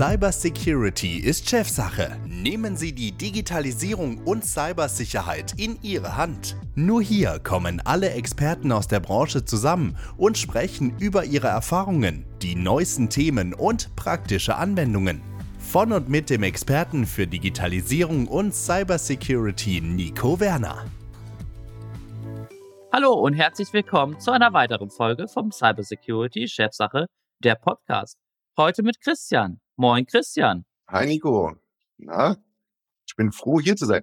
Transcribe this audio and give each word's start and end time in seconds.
Cybersecurity 0.00 1.18
ist 1.18 1.46
Chefsache. 1.50 2.16
Nehmen 2.26 2.74
Sie 2.74 2.94
die 2.94 3.12
Digitalisierung 3.12 4.16
und 4.24 4.46
Cybersicherheit 4.46 5.52
in 5.58 5.78
Ihre 5.82 6.16
Hand. 6.16 6.56
Nur 6.74 7.02
hier 7.02 7.38
kommen 7.40 7.82
alle 7.84 8.08
Experten 8.08 8.72
aus 8.72 8.88
der 8.88 9.00
Branche 9.00 9.44
zusammen 9.44 9.98
und 10.16 10.38
sprechen 10.38 10.96
über 11.00 11.26
ihre 11.26 11.48
Erfahrungen, 11.48 12.24
die 12.40 12.54
neuesten 12.54 13.10
Themen 13.10 13.52
und 13.52 13.94
praktische 13.94 14.56
Anwendungen. 14.56 15.20
Von 15.58 15.92
und 15.92 16.08
mit 16.08 16.30
dem 16.30 16.44
Experten 16.44 17.04
für 17.04 17.26
Digitalisierung 17.26 18.26
und 18.26 18.54
Cybersecurity 18.54 19.82
Nico 19.82 20.40
Werner. 20.40 20.86
Hallo 22.90 23.12
und 23.12 23.34
herzlich 23.34 23.70
willkommen 23.74 24.18
zu 24.18 24.30
einer 24.30 24.54
weiteren 24.54 24.88
Folge 24.88 25.28
vom 25.28 25.52
Cybersecurity 25.52 26.48
Chefsache, 26.48 27.04
der 27.44 27.56
Podcast. 27.56 28.16
Heute 28.56 28.82
mit 28.82 28.98
Christian. 29.02 29.60
Moin, 29.80 30.04
Christian. 30.04 30.66
Hi, 30.88 31.06
Nico. 31.06 31.56
Na, 31.96 32.36
ich 33.06 33.16
bin 33.16 33.32
froh, 33.32 33.60
hier 33.60 33.76
zu 33.76 33.86
sein. 33.86 34.02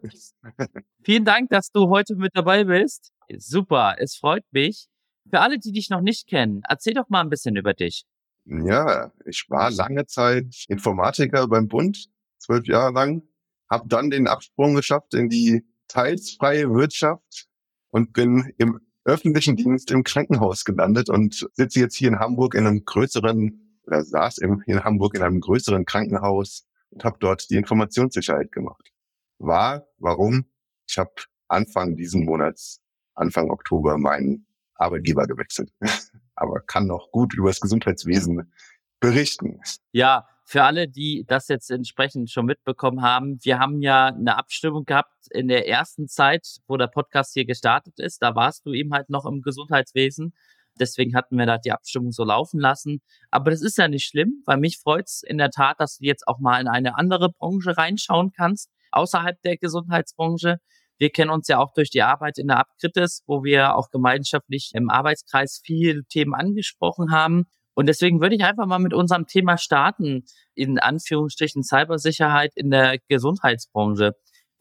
Vielen 1.03 1.23
Dank, 1.23 1.51
dass 1.51 1.69
du 1.69 1.87
heute 1.89 2.15
mit 2.15 2.31
dabei 2.33 2.63
bist. 2.63 3.11
Super, 3.37 3.93
es 3.99 4.15
freut 4.15 4.43
mich. 4.49 4.87
Für 5.29 5.39
alle, 5.39 5.59
die 5.59 5.71
dich 5.71 5.91
noch 5.91 6.01
nicht 6.01 6.27
kennen, 6.27 6.63
erzähl 6.67 6.95
doch 6.95 7.09
mal 7.09 7.21
ein 7.21 7.29
bisschen 7.29 7.55
über 7.57 7.75
dich. 7.75 8.07
Ja, 8.45 9.11
ich 9.27 9.45
war 9.49 9.69
lange 9.69 10.07
Zeit 10.07 10.65
Informatiker 10.67 11.47
beim 11.47 11.67
Bund, 11.67 12.09
zwölf 12.39 12.65
Jahre 12.65 12.93
lang, 12.93 13.21
habe 13.69 13.87
dann 13.87 14.09
den 14.09 14.27
Absprung 14.27 14.73
geschafft 14.73 15.13
in 15.13 15.29
die 15.29 15.63
teils 15.87 16.31
freie 16.31 16.73
Wirtschaft 16.73 17.45
und 17.89 18.13
bin 18.13 18.51
im 18.57 18.79
öffentlichen 19.05 19.55
Dienst 19.55 19.91
im 19.91 20.03
Krankenhaus 20.03 20.65
gelandet 20.65 21.11
und 21.11 21.47
sitze 21.53 21.81
jetzt 21.81 21.97
hier 21.97 22.07
in 22.07 22.17
Hamburg 22.17 22.55
in 22.55 22.65
einem 22.65 22.83
größeren 22.83 23.66
oder 23.87 24.03
saß 24.03 24.37
in, 24.39 24.61
in 24.65 24.83
Hamburg 24.83 25.15
in 25.15 25.23
einem 25.23 25.39
größeren 25.39 25.85
Krankenhaus 25.85 26.67
und 26.91 27.03
habe 27.03 27.17
dort 27.19 27.49
die 27.49 27.55
Informationssicherheit 27.55 28.51
gemacht. 28.51 28.91
War, 29.39 29.87
warum? 29.97 30.45
Ich 30.87 30.97
habe 30.97 31.11
Anfang 31.47 31.95
diesen 31.95 32.25
Monats, 32.25 32.81
Anfang 33.15 33.49
Oktober, 33.49 33.97
meinen 33.97 34.47
Arbeitgeber 34.75 35.25
gewechselt. 35.25 35.71
Aber 36.35 36.61
kann 36.61 36.87
noch 36.87 37.09
gut 37.11 37.33
über 37.33 37.47
das 37.47 37.59
Gesundheitswesen 37.59 38.51
berichten. 38.99 39.59
Ja, 39.91 40.27
für 40.43 40.63
alle, 40.63 40.87
die 40.87 41.25
das 41.27 41.47
jetzt 41.47 41.69
entsprechend 41.71 42.31
schon 42.31 42.45
mitbekommen 42.45 43.01
haben, 43.01 43.37
wir 43.43 43.59
haben 43.59 43.81
ja 43.81 44.07
eine 44.07 44.37
Abstimmung 44.37 44.85
gehabt 44.85 45.13
in 45.31 45.47
der 45.47 45.67
ersten 45.67 46.07
Zeit, 46.07 46.47
wo 46.67 46.77
der 46.77 46.87
Podcast 46.87 47.33
hier 47.33 47.45
gestartet 47.45 47.99
ist. 47.99 48.21
Da 48.21 48.35
warst 48.35 48.65
du 48.65 48.73
eben 48.73 48.93
halt 48.93 49.09
noch 49.09 49.25
im 49.25 49.41
Gesundheitswesen. 49.41 50.33
Deswegen 50.79 51.15
hatten 51.15 51.37
wir 51.37 51.45
da 51.45 51.57
die 51.57 51.71
Abstimmung 51.71 52.11
so 52.11 52.23
laufen 52.23 52.59
lassen. 52.59 53.01
Aber 53.31 53.51
das 53.51 53.61
ist 53.61 53.77
ja 53.77 53.87
nicht 53.87 54.05
schlimm, 54.05 54.43
weil 54.45 54.57
mich 54.57 54.77
freut's 54.77 55.23
in 55.23 55.37
der 55.37 55.49
Tat, 55.49 55.79
dass 55.79 55.97
du 55.97 56.05
jetzt 56.05 56.27
auch 56.27 56.39
mal 56.39 56.59
in 56.61 56.67
eine 56.67 56.97
andere 56.97 57.29
Branche 57.31 57.77
reinschauen 57.77 58.31
kannst, 58.31 58.69
außerhalb 58.91 59.41
der 59.41 59.57
Gesundheitsbranche. 59.57 60.57
Wir 60.99 61.09
kennen 61.11 61.29
uns 61.29 61.47
ja 61.47 61.59
auch 61.59 61.73
durch 61.73 61.91
die 61.91 62.01
Arbeit 62.01 62.37
in 62.39 62.47
der 62.47 62.59
Abkritis, 62.59 63.23
wo 63.27 63.43
wir 63.43 63.75
auch 63.75 63.89
gemeinschaftlich 63.91 64.71
im 64.73 64.89
Arbeitskreis 64.89 65.61
viele 65.63 66.03
Themen 66.05 66.33
angesprochen 66.33 67.11
haben. 67.11 67.45
Und 67.75 67.85
deswegen 67.85 68.21
würde 68.21 68.35
ich 68.35 68.43
einfach 68.43 68.65
mal 68.65 68.79
mit 68.79 68.95
unserem 68.95 69.27
Thema 69.27 69.59
starten, 69.59 70.23
in 70.55 70.79
Anführungsstrichen 70.79 71.61
Cybersicherheit 71.63 72.51
in 72.55 72.71
der 72.71 72.97
Gesundheitsbranche. 73.07 74.13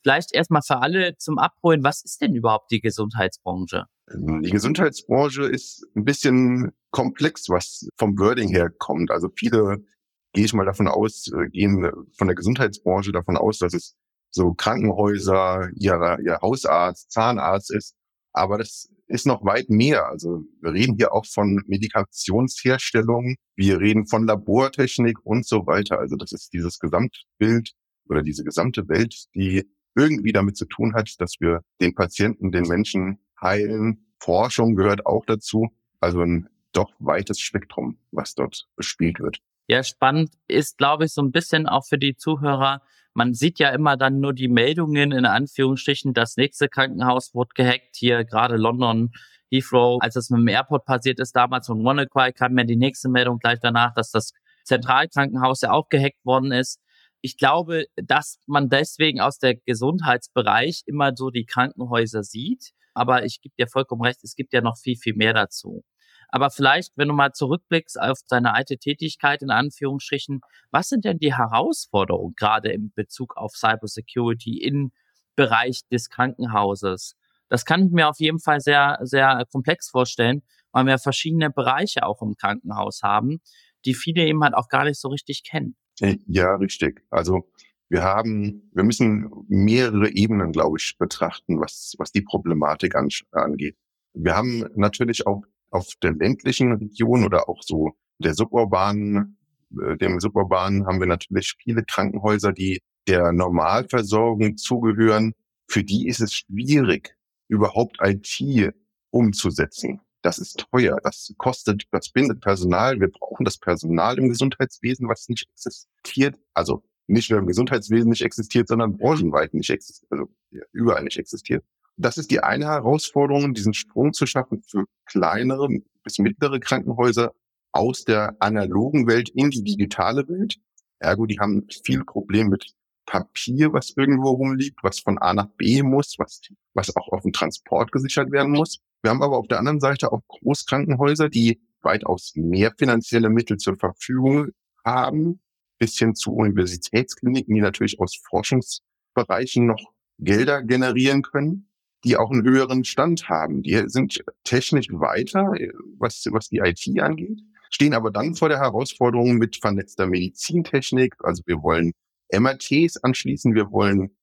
Vielleicht 0.02 0.34
erstmal 0.34 0.60
für 0.60 0.82
alle 0.82 1.16
zum 1.16 1.38
Abholen, 1.38 1.82
was 1.82 2.04
ist 2.04 2.20
denn 2.20 2.34
überhaupt 2.34 2.70
die 2.70 2.80
Gesundheitsbranche? 2.80 3.86
Die 4.14 4.50
Gesundheitsbranche 4.50 5.44
ist 5.44 5.84
ein 5.96 6.04
bisschen 6.04 6.72
komplex, 6.90 7.48
was 7.48 7.88
vom 7.98 8.16
Wording 8.18 8.48
her 8.48 8.70
kommt. 8.70 9.10
Also 9.10 9.28
viele, 9.36 9.84
gehe 10.32 10.44
ich 10.44 10.54
mal 10.54 10.64
davon 10.64 10.86
aus, 10.86 11.30
äh, 11.32 11.48
gehen 11.48 11.90
von 12.16 12.28
der 12.28 12.36
Gesundheitsbranche 12.36 13.10
davon 13.12 13.36
aus, 13.36 13.58
dass 13.58 13.74
es 13.74 13.96
so 14.30 14.54
Krankenhäuser, 14.54 15.70
ihr, 15.74 16.18
ihr 16.24 16.38
Hausarzt, 16.40 17.10
Zahnarzt 17.10 17.72
ist. 17.72 17.94
Aber 18.32 18.58
das 18.58 18.88
ist 19.08 19.26
noch 19.26 19.44
weit 19.44 19.70
mehr. 19.70 20.06
Also 20.06 20.44
wir 20.60 20.72
reden 20.72 20.96
hier 20.96 21.12
auch 21.12 21.26
von 21.26 21.62
Medikationsherstellung, 21.66 23.36
wir 23.56 23.80
reden 23.80 24.06
von 24.06 24.26
Labortechnik 24.26 25.24
und 25.24 25.46
so 25.46 25.66
weiter. 25.66 25.98
Also 25.98 26.16
das 26.16 26.32
ist 26.32 26.52
dieses 26.52 26.78
Gesamtbild 26.78 27.72
oder 28.08 28.22
diese 28.22 28.44
gesamte 28.44 28.88
Welt, 28.88 29.26
die 29.34 29.64
irgendwie 29.96 30.32
damit 30.32 30.56
zu 30.56 30.66
tun 30.66 30.94
hat, 30.94 31.14
dass 31.18 31.36
wir 31.40 31.62
den 31.80 31.94
Patienten, 31.94 32.52
den 32.52 32.64
Menschen 32.64 33.18
heilen. 33.40 34.05
Forschung 34.18 34.76
gehört 34.76 35.06
auch 35.06 35.24
dazu. 35.26 35.68
Also 36.00 36.20
ein 36.20 36.48
doch 36.72 36.92
weites 36.98 37.40
Spektrum, 37.40 37.98
was 38.10 38.34
dort 38.34 38.68
bespielt 38.76 39.20
wird. 39.20 39.38
Ja, 39.66 39.82
spannend 39.82 40.30
ist, 40.46 40.78
glaube 40.78 41.06
ich, 41.06 41.12
so 41.12 41.22
ein 41.22 41.32
bisschen 41.32 41.66
auch 41.66 41.86
für 41.86 41.98
die 41.98 42.16
Zuhörer. 42.16 42.82
Man 43.14 43.34
sieht 43.34 43.58
ja 43.58 43.70
immer 43.70 43.96
dann 43.96 44.20
nur 44.20 44.34
die 44.34 44.48
Meldungen 44.48 45.10
in 45.10 45.24
Anführungsstrichen, 45.24 46.12
das 46.12 46.36
nächste 46.36 46.68
Krankenhaus 46.68 47.34
wurde 47.34 47.50
gehackt, 47.54 47.96
hier 47.96 48.24
gerade 48.24 48.56
London, 48.56 49.10
Heathrow, 49.50 49.98
als 50.02 50.16
es 50.16 50.28
mit 50.28 50.40
dem 50.40 50.48
Airport 50.48 50.84
passiert 50.84 51.18
ist, 51.18 51.34
damals 51.34 51.66
von 51.66 51.82
WannaCry 51.82 52.32
kam 52.32 52.58
ja 52.58 52.64
die 52.64 52.76
nächste 52.76 53.08
Meldung 53.08 53.38
gleich 53.38 53.58
danach, 53.60 53.94
dass 53.94 54.10
das 54.10 54.32
Zentralkrankenhaus 54.64 55.62
ja 55.62 55.70
auch 55.70 55.88
gehackt 55.88 56.24
worden 56.24 56.52
ist 56.52 56.80
ich 57.26 57.38
glaube, 57.38 57.86
dass 57.96 58.38
man 58.46 58.68
deswegen 58.68 59.20
aus 59.20 59.38
der 59.38 59.56
Gesundheitsbereich 59.56 60.82
immer 60.86 61.10
so 61.16 61.30
die 61.30 61.44
Krankenhäuser 61.44 62.22
sieht. 62.22 62.70
Aber 62.96 63.26
ich 63.26 63.42
gebe 63.42 63.54
dir 63.58 63.68
vollkommen 63.68 64.00
recht, 64.00 64.24
es 64.24 64.36
gibt 64.36 64.54
ja 64.54 64.62
noch 64.62 64.78
viel, 64.78 64.96
viel 64.96 65.14
mehr 65.14 65.34
dazu. 65.34 65.84
Aber 66.28 66.48
vielleicht, 66.48 66.96
wenn 66.96 67.08
du 67.08 67.14
mal 67.14 67.32
zurückblickst 67.32 68.00
auf 68.00 68.20
deine 68.26 68.54
alte 68.54 68.78
Tätigkeit 68.78 69.42
in 69.42 69.50
Anführungsstrichen, 69.50 70.40
was 70.70 70.88
sind 70.88 71.04
denn 71.04 71.18
die 71.18 71.34
Herausforderungen 71.36 72.34
gerade 72.36 72.70
in 72.72 72.90
Bezug 72.94 73.36
auf 73.36 73.52
Cybersecurity 73.54 74.62
im 74.62 74.92
Bereich 75.36 75.82
des 75.92 76.08
Krankenhauses? 76.08 77.16
Das 77.50 77.66
kann 77.66 77.84
ich 77.84 77.92
mir 77.92 78.08
auf 78.08 78.18
jeden 78.18 78.40
Fall 78.40 78.60
sehr, 78.60 78.98
sehr 79.02 79.44
komplex 79.52 79.90
vorstellen, 79.90 80.42
weil 80.72 80.86
wir 80.86 80.98
verschiedene 80.98 81.50
Bereiche 81.50 82.06
auch 82.06 82.22
im 82.22 82.34
Krankenhaus 82.34 83.02
haben, 83.02 83.42
die 83.84 83.94
viele 83.94 84.24
eben 84.24 84.42
halt 84.42 84.54
auch 84.54 84.70
gar 84.70 84.84
nicht 84.84 84.98
so 84.98 85.08
richtig 85.08 85.44
kennen. 85.44 85.76
Äh, 86.00 86.16
ja, 86.26 86.54
richtig. 86.56 87.02
Also 87.10 87.50
wir 87.88 88.02
haben, 88.02 88.70
wir 88.74 88.84
müssen 88.84 89.30
mehrere 89.48 90.10
Ebenen, 90.10 90.52
glaube 90.52 90.78
ich, 90.78 90.96
betrachten, 90.98 91.60
was, 91.60 91.94
was 91.98 92.10
die 92.10 92.22
Problematik 92.22 92.96
an, 92.96 93.08
angeht. 93.32 93.76
Wir 94.12 94.34
haben 94.34 94.64
natürlich 94.74 95.26
auch 95.26 95.42
auf 95.70 95.88
der 96.02 96.12
ländlichen 96.12 96.72
Region 96.72 97.24
oder 97.24 97.48
auch 97.48 97.62
so 97.62 97.92
der 98.18 98.34
suburbanen, 98.34 99.38
äh, 99.80 99.96
dem 99.96 100.20
suburbanen 100.20 100.86
haben 100.86 101.00
wir 101.00 101.06
natürlich 101.06 101.54
viele 101.62 101.84
Krankenhäuser, 101.84 102.52
die 102.52 102.80
der 103.06 103.32
Normalversorgung 103.32 104.56
zugehören. 104.56 105.32
Für 105.68 105.84
die 105.84 106.08
ist 106.08 106.20
es 106.20 106.32
schwierig, 106.32 107.16
überhaupt 107.48 107.98
IT 108.00 108.74
umzusetzen. 109.10 110.00
Das 110.22 110.38
ist 110.38 110.66
teuer, 110.72 110.98
das 111.04 111.32
kostet, 111.38 111.84
das 111.92 112.10
bindet 112.10 112.40
Personal. 112.40 112.98
Wir 112.98 113.10
brauchen 113.10 113.44
das 113.44 113.58
Personal 113.58 114.18
im 114.18 114.28
Gesundheitswesen, 114.28 115.08
was 115.08 115.28
nicht 115.28 115.48
existiert. 115.52 116.36
Also 116.52 116.82
nicht 117.06 117.30
nur 117.30 117.38
im 117.38 117.46
Gesundheitswesen 117.46 118.10
nicht 118.10 118.22
existiert, 118.22 118.68
sondern 118.68 118.96
branchenweit 118.96 119.54
nicht 119.54 119.70
existiert, 119.70 120.10
also 120.10 120.28
überall 120.72 121.04
nicht 121.04 121.18
existiert. 121.18 121.64
Das 121.96 122.18
ist 122.18 122.30
die 122.30 122.40
eine 122.40 122.66
Herausforderung, 122.66 123.54
diesen 123.54 123.74
Sprung 123.74 124.12
zu 124.12 124.26
schaffen 124.26 124.62
für 124.68 124.84
kleinere 125.06 125.68
bis 126.02 126.18
mittlere 126.18 126.60
Krankenhäuser 126.60 127.32
aus 127.72 128.04
der 128.04 128.36
analogen 128.40 129.06
Welt 129.06 129.28
in 129.30 129.50
die 129.50 129.62
digitale 129.62 130.28
Welt. 130.28 130.56
Ergo, 130.98 131.26
die 131.26 131.38
haben 131.38 131.66
viel 131.84 132.04
Problem 132.04 132.48
mit 132.48 132.74
Papier, 133.06 133.72
was 133.72 133.94
irgendwo 133.96 134.30
rumliegt, 134.30 134.78
was 134.82 135.00
von 135.00 135.18
A 135.18 135.32
nach 135.32 135.48
B 135.56 135.82
muss, 135.82 136.16
was, 136.18 136.40
was 136.74 136.94
auch 136.96 137.08
auf 137.12 137.22
dem 137.22 137.32
Transport 137.32 137.92
gesichert 137.92 138.30
werden 138.32 138.52
muss. 138.52 138.80
Wir 139.02 139.10
haben 139.10 139.22
aber 139.22 139.38
auf 139.38 139.46
der 139.46 139.58
anderen 139.58 139.80
Seite 139.80 140.12
auch 140.12 140.22
Großkrankenhäuser, 140.26 141.28
die 141.28 141.60
weitaus 141.82 142.32
mehr 142.34 142.72
finanzielle 142.76 143.30
Mittel 143.30 143.58
zur 143.58 143.76
Verfügung 143.76 144.50
haben, 144.84 145.40
bis 145.78 145.98
hin 145.98 146.14
zu 146.14 146.32
Universitätskliniken, 146.32 147.54
die 147.54 147.60
natürlich 147.60 148.00
aus 148.00 148.16
Forschungsbereichen 148.28 149.66
noch 149.66 149.92
Gelder 150.18 150.62
generieren 150.62 151.22
können, 151.22 151.68
die 152.04 152.16
auch 152.16 152.30
einen 152.30 152.44
höheren 152.44 152.84
Stand 152.84 153.28
haben. 153.28 153.62
Die 153.62 153.82
sind 153.86 154.24
technisch 154.44 154.88
weiter, 154.90 155.52
was, 155.98 156.24
was 156.30 156.48
die 156.48 156.58
IT 156.58 157.00
angeht, 157.00 157.40
stehen 157.70 157.94
aber 157.94 158.10
dann 158.10 158.34
vor 158.34 158.48
der 158.48 158.60
Herausforderung 158.60 159.36
mit 159.36 159.56
vernetzter 159.56 160.06
Medizintechnik. 160.06 161.14
Also 161.20 161.42
wir 161.46 161.62
wollen 161.62 161.92
MRTs 162.32 163.02
anschließen, 163.02 163.54
wir 163.54 163.70
wollen 163.70 164.16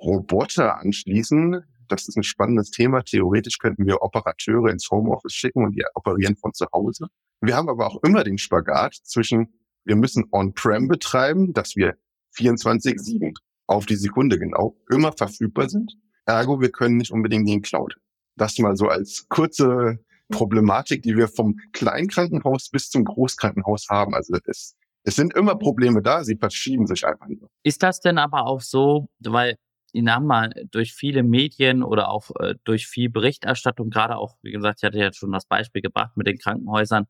Roboter 0.00 0.78
anschließen, 0.78 1.64
das 1.88 2.06
ist 2.06 2.16
ein 2.16 2.22
spannendes 2.22 2.70
Thema. 2.70 3.02
Theoretisch 3.02 3.58
könnten 3.58 3.86
wir 3.86 4.02
Operateure 4.02 4.70
ins 4.70 4.88
Homeoffice 4.90 5.32
schicken 5.32 5.64
und 5.64 5.74
die 5.74 5.84
operieren 5.94 6.36
von 6.36 6.52
zu 6.52 6.66
Hause. 6.72 7.08
Wir 7.40 7.56
haben 7.56 7.68
aber 7.68 7.86
auch 7.86 8.02
immer 8.02 8.24
den 8.24 8.38
Spagat 8.38 8.94
zwischen, 8.94 9.57
wir 9.84 9.96
müssen 9.96 10.26
On-Prem 10.32 10.88
betreiben, 10.88 11.52
dass 11.52 11.76
wir 11.76 11.96
24-7 12.36 13.34
auf 13.66 13.86
die 13.86 13.96
Sekunde 13.96 14.38
genau 14.38 14.76
immer 14.90 15.12
verfügbar 15.12 15.68
sind. 15.68 15.94
Ergo, 16.26 16.60
wir 16.60 16.70
können 16.70 16.96
nicht 16.96 17.12
unbedingt 17.12 17.48
in 17.48 17.56
den 17.56 17.62
Cloud. 17.62 17.96
Das 18.36 18.58
mal 18.58 18.76
so 18.76 18.88
als 18.88 19.26
kurze 19.28 19.98
Problematik, 20.30 21.02
die 21.02 21.16
wir 21.16 21.28
vom 21.28 21.56
Kleinkrankenhaus 21.72 22.70
bis 22.70 22.90
zum 22.90 23.04
Großkrankenhaus 23.04 23.86
haben. 23.88 24.14
Also 24.14 24.36
es, 24.44 24.76
Es 25.04 25.16
sind 25.16 25.34
immer 25.34 25.56
Probleme 25.56 26.02
da, 26.02 26.22
sie 26.22 26.36
verschieben 26.36 26.86
sich 26.86 27.06
einfach 27.06 27.28
nur. 27.28 27.48
Ist 27.62 27.82
das 27.82 28.00
denn 28.00 28.18
aber 28.18 28.46
auch 28.46 28.60
so, 28.60 29.08
weil 29.20 29.56
ich 29.92 30.04
sag 30.04 30.20
mal, 30.20 30.52
durch 30.70 30.92
viele 30.92 31.22
Medien 31.22 31.82
oder 31.82 32.10
auch 32.10 32.30
äh, 32.40 32.54
durch 32.64 32.86
viel 32.86 33.08
Berichterstattung, 33.08 33.88
gerade 33.90 34.16
auch, 34.16 34.36
wie 34.42 34.52
gesagt, 34.52 34.80
ich 34.80 34.86
hatte 34.86 34.98
ja 34.98 35.12
schon 35.12 35.32
das 35.32 35.46
Beispiel 35.46 35.80
gebracht 35.80 36.16
mit 36.16 36.26
den 36.26 36.38
Krankenhäusern, 36.38 37.06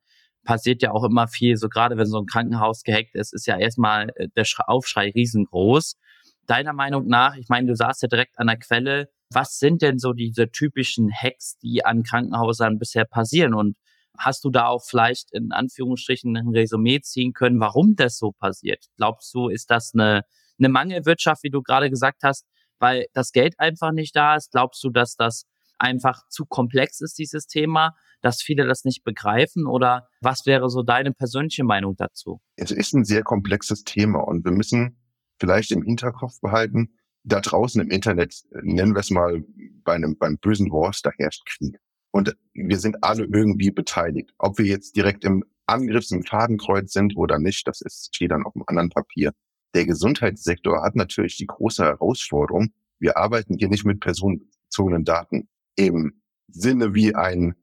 passiert 0.49 0.81
ja 0.81 0.93
auch 0.93 1.05
immer 1.05 1.29
viel, 1.29 1.59
so 1.59 1.69
gerade 1.69 1.99
wenn 1.99 2.07
so 2.07 2.19
ein 2.19 2.25
Krankenhaus 2.25 2.83
gehackt 2.83 3.15
ist, 3.15 3.35
ist 3.35 3.47
ja 3.47 3.59
erstmal 3.59 4.09
äh, 4.15 4.29
der 4.35 4.47
Aufschrei 4.67 5.11
riesengroß. 5.11 5.99
Deiner 6.47 6.73
Meinung 6.73 7.07
nach, 7.07 7.37
ich 7.37 7.51
meine, 7.51 7.67
du 7.67 7.77
saßt 7.77 8.01
ja 8.01 8.09
direkt 8.09 8.39
an 8.39 8.47
der 8.47 8.57
Quelle, 8.57 9.11
was 9.31 9.59
sind 9.59 9.83
denn 9.83 9.99
so 9.99 10.15
diese 10.15 10.51
typischen 10.51 11.13
Hacks, 11.13 11.59
die 11.59 11.85
an 11.85 12.03
Krankenhäusern 12.03 12.79
bisher 12.79 13.05
passieren? 13.05 13.53
Und 13.53 13.77
hast 14.17 14.43
du 14.43 14.49
da 14.49 14.69
auch 14.69 14.83
vielleicht 14.83 15.35
in 15.35 15.53
Anführungsstrichen 15.53 16.35
ein 16.35 16.49
Resümee 16.49 17.03
ziehen 17.03 17.35
können, 17.35 17.61
warum 17.61 17.95
das 17.95 18.17
so 18.17 18.33
passiert? 18.33 18.87
Glaubst 18.97 19.35
du, 19.35 19.51
ist 19.51 19.71
das 19.71 19.91
eine, 19.93 20.23
eine 20.59 20.71
Mangelwirtschaft, 20.71 21.43
wie 21.43 21.51
du 21.51 21.61
gerade 21.61 21.91
gesagt 21.91 22.23
hast, 22.23 22.47
weil 22.79 23.05
das 23.13 23.33
Geld 23.33 23.61
einfach 23.61 23.93
nicht 23.93 24.17
da 24.17 24.37
ist? 24.37 24.53
Glaubst 24.53 24.83
du, 24.83 24.89
dass 24.89 25.15
das 25.15 25.45
einfach 25.77 26.27
zu 26.31 26.47
komplex 26.47 27.03
ist, 27.03 27.19
dieses 27.19 27.47
Thema, 27.47 27.95
dass 28.23 28.43
viele 28.43 28.67
das 28.67 28.85
nicht 28.85 29.05
begreifen? 29.05 29.67
Oder 29.67 30.09
was 30.21 30.47
wäre 30.47 30.69
so 30.69 30.83
deine 30.83 31.13
persönliche 31.13 31.65
Meinung 31.65 31.97
dazu? 31.97 32.41
Es 32.57 32.71
ist 32.71 32.95
ein 32.95 33.05
sehr 33.05 33.23
komplexes 33.23 33.85
Thema 33.85 34.21
und 34.21 34.45
wir 34.45 34.53
müssen 34.53 34.99
vielleicht 35.41 35.71
im 35.71 35.83
Hinterkopf 35.83 36.41
behalten, 36.41 36.91
da 37.25 37.41
draußen 37.41 37.81
im 37.81 37.91
Internet, 37.91 38.43
äh, 38.53 38.61
nennen 38.63 38.95
wir 38.95 39.01
es 39.01 39.11
mal 39.11 39.45
bei 39.85 39.95
einem, 39.95 40.17
beim 40.17 40.39
bösen 40.39 40.71
Wars, 40.71 41.03
da 41.03 41.11
herrscht 41.17 41.45
Krieg. 41.47 41.79
Und 42.11 42.35
wir 42.55 42.79
sind 42.79 43.05
alle 43.05 43.25
irgendwie 43.25 43.71
beteiligt. 43.71 44.33
Ob 44.39 44.59
wir 44.59 44.65
jetzt 44.65 44.97
direkt 44.97 45.25
im 45.25 45.45
Angriffs- 45.67 46.11
im 46.11 46.25
Fadenkreuz 46.25 46.93
sind 46.93 47.17
oder 47.17 47.39
nicht, 47.39 47.67
das 47.69 47.83
ist, 47.83 48.15
steht 48.15 48.31
dann 48.31 48.45
auf 48.45 48.55
einem 48.57 48.65
anderen 48.67 48.91
Papier. 48.91 49.33
Der 49.75 49.85
Gesundheitssektor 49.85 50.83
hat 50.83 50.97
natürlich 50.97 51.37
die 51.37 51.47
große 51.47 51.85
Herausforderung. 51.85 52.73
Wir 52.99 53.19
arbeiten 53.19 53.57
hier 53.59 53.69
nicht 53.69 53.85
mit 53.85 54.01
personenbezogenen 54.01 55.05
Daten 55.05 55.49
im 55.77 56.23
Sinne 56.49 56.95
wie 56.95 57.15
ein 57.15 57.55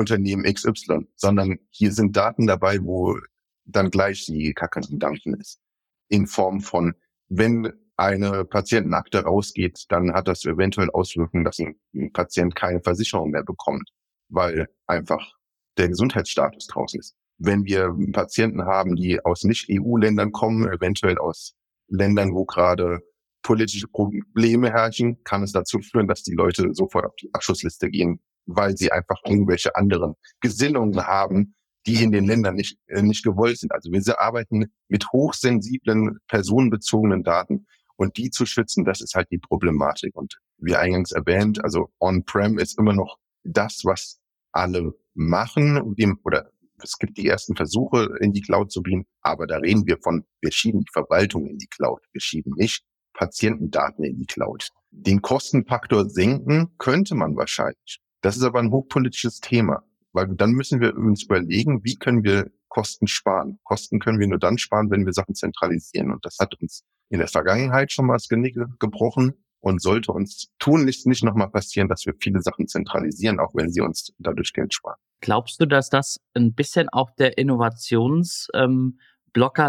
Unternehmen 0.00 0.44
XY, 0.44 1.06
sondern 1.16 1.58
hier 1.70 1.92
sind 1.92 2.16
Daten 2.16 2.46
dabei, 2.46 2.82
wo 2.82 3.18
dann 3.64 3.90
gleich 3.90 4.26
die 4.26 4.52
Kacke 4.52 4.80
am 4.90 4.98
Dampfen 4.98 5.34
ist. 5.34 5.60
In 6.08 6.26
Form 6.26 6.60
von, 6.60 6.94
wenn 7.28 7.72
eine 7.96 8.44
Patientenakte 8.44 9.22
rausgeht, 9.24 9.84
dann 9.90 10.14
hat 10.14 10.26
das 10.26 10.44
eventuell 10.44 10.90
Auswirkungen, 10.90 11.44
dass 11.44 11.58
ein, 11.58 11.76
Patient 12.12 12.56
keine 12.56 12.80
Versicherung 12.80 13.30
mehr 13.30 13.44
bekommt, 13.44 13.90
weil 14.28 14.68
einfach 14.86 15.34
der 15.76 15.88
Gesundheitsstatus 15.88 16.66
draußen 16.66 16.98
ist. 16.98 17.14
Wenn 17.38 17.64
wir 17.64 17.94
Patienten 18.12 18.64
haben, 18.64 18.96
die 18.96 19.22
aus 19.24 19.44
Nicht-EU-Ländern 19.44 20.32
kommen, 20.32 20.66
eventuell 20.68 21.18
aus 21.18 21.54
Ländern, 21.88 22.34
wo 22.34 22.44
gerade 22.44 23.00
politische 23.42 23.88
Probleme 23.88 24.70
herrschen, 24.70 25.22
kann 25.24 25.42
es 25.42 25.52
dazu 25.52 25.80
führen, 25.80 26.08
dass 26.08 26.22
die 26.22 26.34
Leute 26.34 26.74
sofort 26.74 27.06
auf 27.06 27.16
die 27.16 27.30
Abschussliste 27.32 27.90
gehen, 27.90 28.20
weil 28.46 28.76
sie 28.76 28.92
einfach 28.92 29.20
irgendwelche 29.24 29.76
anderen 29.76 30.14
Gesinnungen 30.40 31.06
haben, 31.06 31.54
die 31.86 32.02
in 32.02 32.12
den 32.12 32.26
Ländern 32.26 32.56
nicht, 32.56 32.78
äh, 32.88 33.02
nicht 33.02 33.24
gewollt 33.24 33.58
sind. 33.58 33.72
Also 33.72 33.90
wir 33.90 34.20
arbeiten 34.20 34.66
mit 34.88 35.06
hochsensiblen, 35.12 36.18
personenbezogenen 36.28 37.22
Daten 37.22 37.66
und 37.96 38.16
die 38.16 38.30
zu 38.30 38.46
schützen, 38.46 38.84
das 38.84 39.00
ist 39.00 39.14
halt 39.14 39.30
die 39.30 39.38
Problematik. 39.38 40.14
Und 40.16 40.38
wie 40.58 40.76
eingangs 40.76 41.12
erwähnt, 41.12 41.62
also 41.64 41.90
On-Prem 42.00 42.58
ist 42.58 42.78
immer 42.78 42.92
noch 42.92 43.18
das, 43.44 43.82
was 43.84 44.20
alle 44.52 44.94
machen, 45.14 45.80
oder 46.24 46.50
es 46.82 46.96
gibt 46.98 47.18
die 47.18 47.26
ersten 47.26 47.56
Versuche, 47.56 48.16
in 48.20 48.32
die 48.32 48.40
Cloud 48.40 48.72
zu 48.72 48.82
gehen, 48.82 49.06
aber 49.20 49.46
da 49.46 49.58
reden 49.58 49.86
wir 49.86 49.98
von, 50.02 50.24
wir 50.40 50.52
schieben 50.52 50.80
die 50.80 50.92
Verwaltung 50.92 51.46
in 51.46 51.58
die 51.58 51.66
Cloud, 51.66 52.00
wir 52.12 52.20
schieben 52.20 52.54
nicht 52.56 52.84
Patientendaten 53.12 54.04
in 54.04 54.18
die 54.18 54.26
Cloud. 54.26 54.70
Den 54.90 55.20
Kostenfaktor 55.20 56.08
senken 56.08 56.74
könnte 56.78 57.14
man 57.14 57.36
wahrscheinlich. 57.36 58.00
Das 58.20 58.36
ist 58.36 58.42
aber 58.42 58.58
ein 58.58 58.70
hochpolitisches 58.70 59.40
Thema, 59.40 59.82
weil 60.12 60.28
dann 60.28 60.52
müssen 60.52 60.80
wir 60.80 60.96
uns 60.96 61.24
überlegen, 61.24 61.84
wie 61.84 61.96
können 61.96 62.24
wir 62.24 62.50
Kosten 62.68 63.06
sparen. 63.06 63.58
Kosten 63.64 63.98
können 63.98 64.20
wir 64.20 64.28
nur 64.28 64.38
dann 64.38 64.58
sparen, 64.58 64.90
wenn 64.90 65.04
wir 65.04 65.12
Sachen 65.12 65.34
zentralisieren. 65.34 66.12
Und 66.12 66.24
das 66.24 66.36
hat 66.38 66.54
uns 66.60 66.84
in 67.08 67.18
der 67.18 67.28
Vergangenheit 67.28 67.92
schon 67.92 68.06
mal 68.06 68.14
das 68.14 68.28
Genick 68.28 68.56
gebrochen 68.78 69.34
und 69.58 69.82
sollte 69.82 70.12
uns 70.12 70.48
tunlichst 70.58 71.06
nicht 71.06 71.24
nochmal 71.24 71.50
passieren, 71.50 71.88
dass 71.88 72.06
wir 72.06 72.14
viele 72.18 72.40
Sachen 72.40 72.68
zentralisieren, 72.68 73.40
auch 73.40 73.54
wenn 73.54 73.70
sie 73.70 73.80
uns 73.80 74.12
dadurch 74.18 74.52
Geld 74.52 74.72
sparen. 74.72 74.96
Glaubst 75.20 75.60
du, 75.60 75.66
dass 75.66 75.90
das 75.90 76.18
ein 76.34 76.54
bisschen 76.54 76.88
auch 76.88 77.10
der 77.10 77.36
Innovationsblocker 77.36 78.64
ähm, 78.64 78.98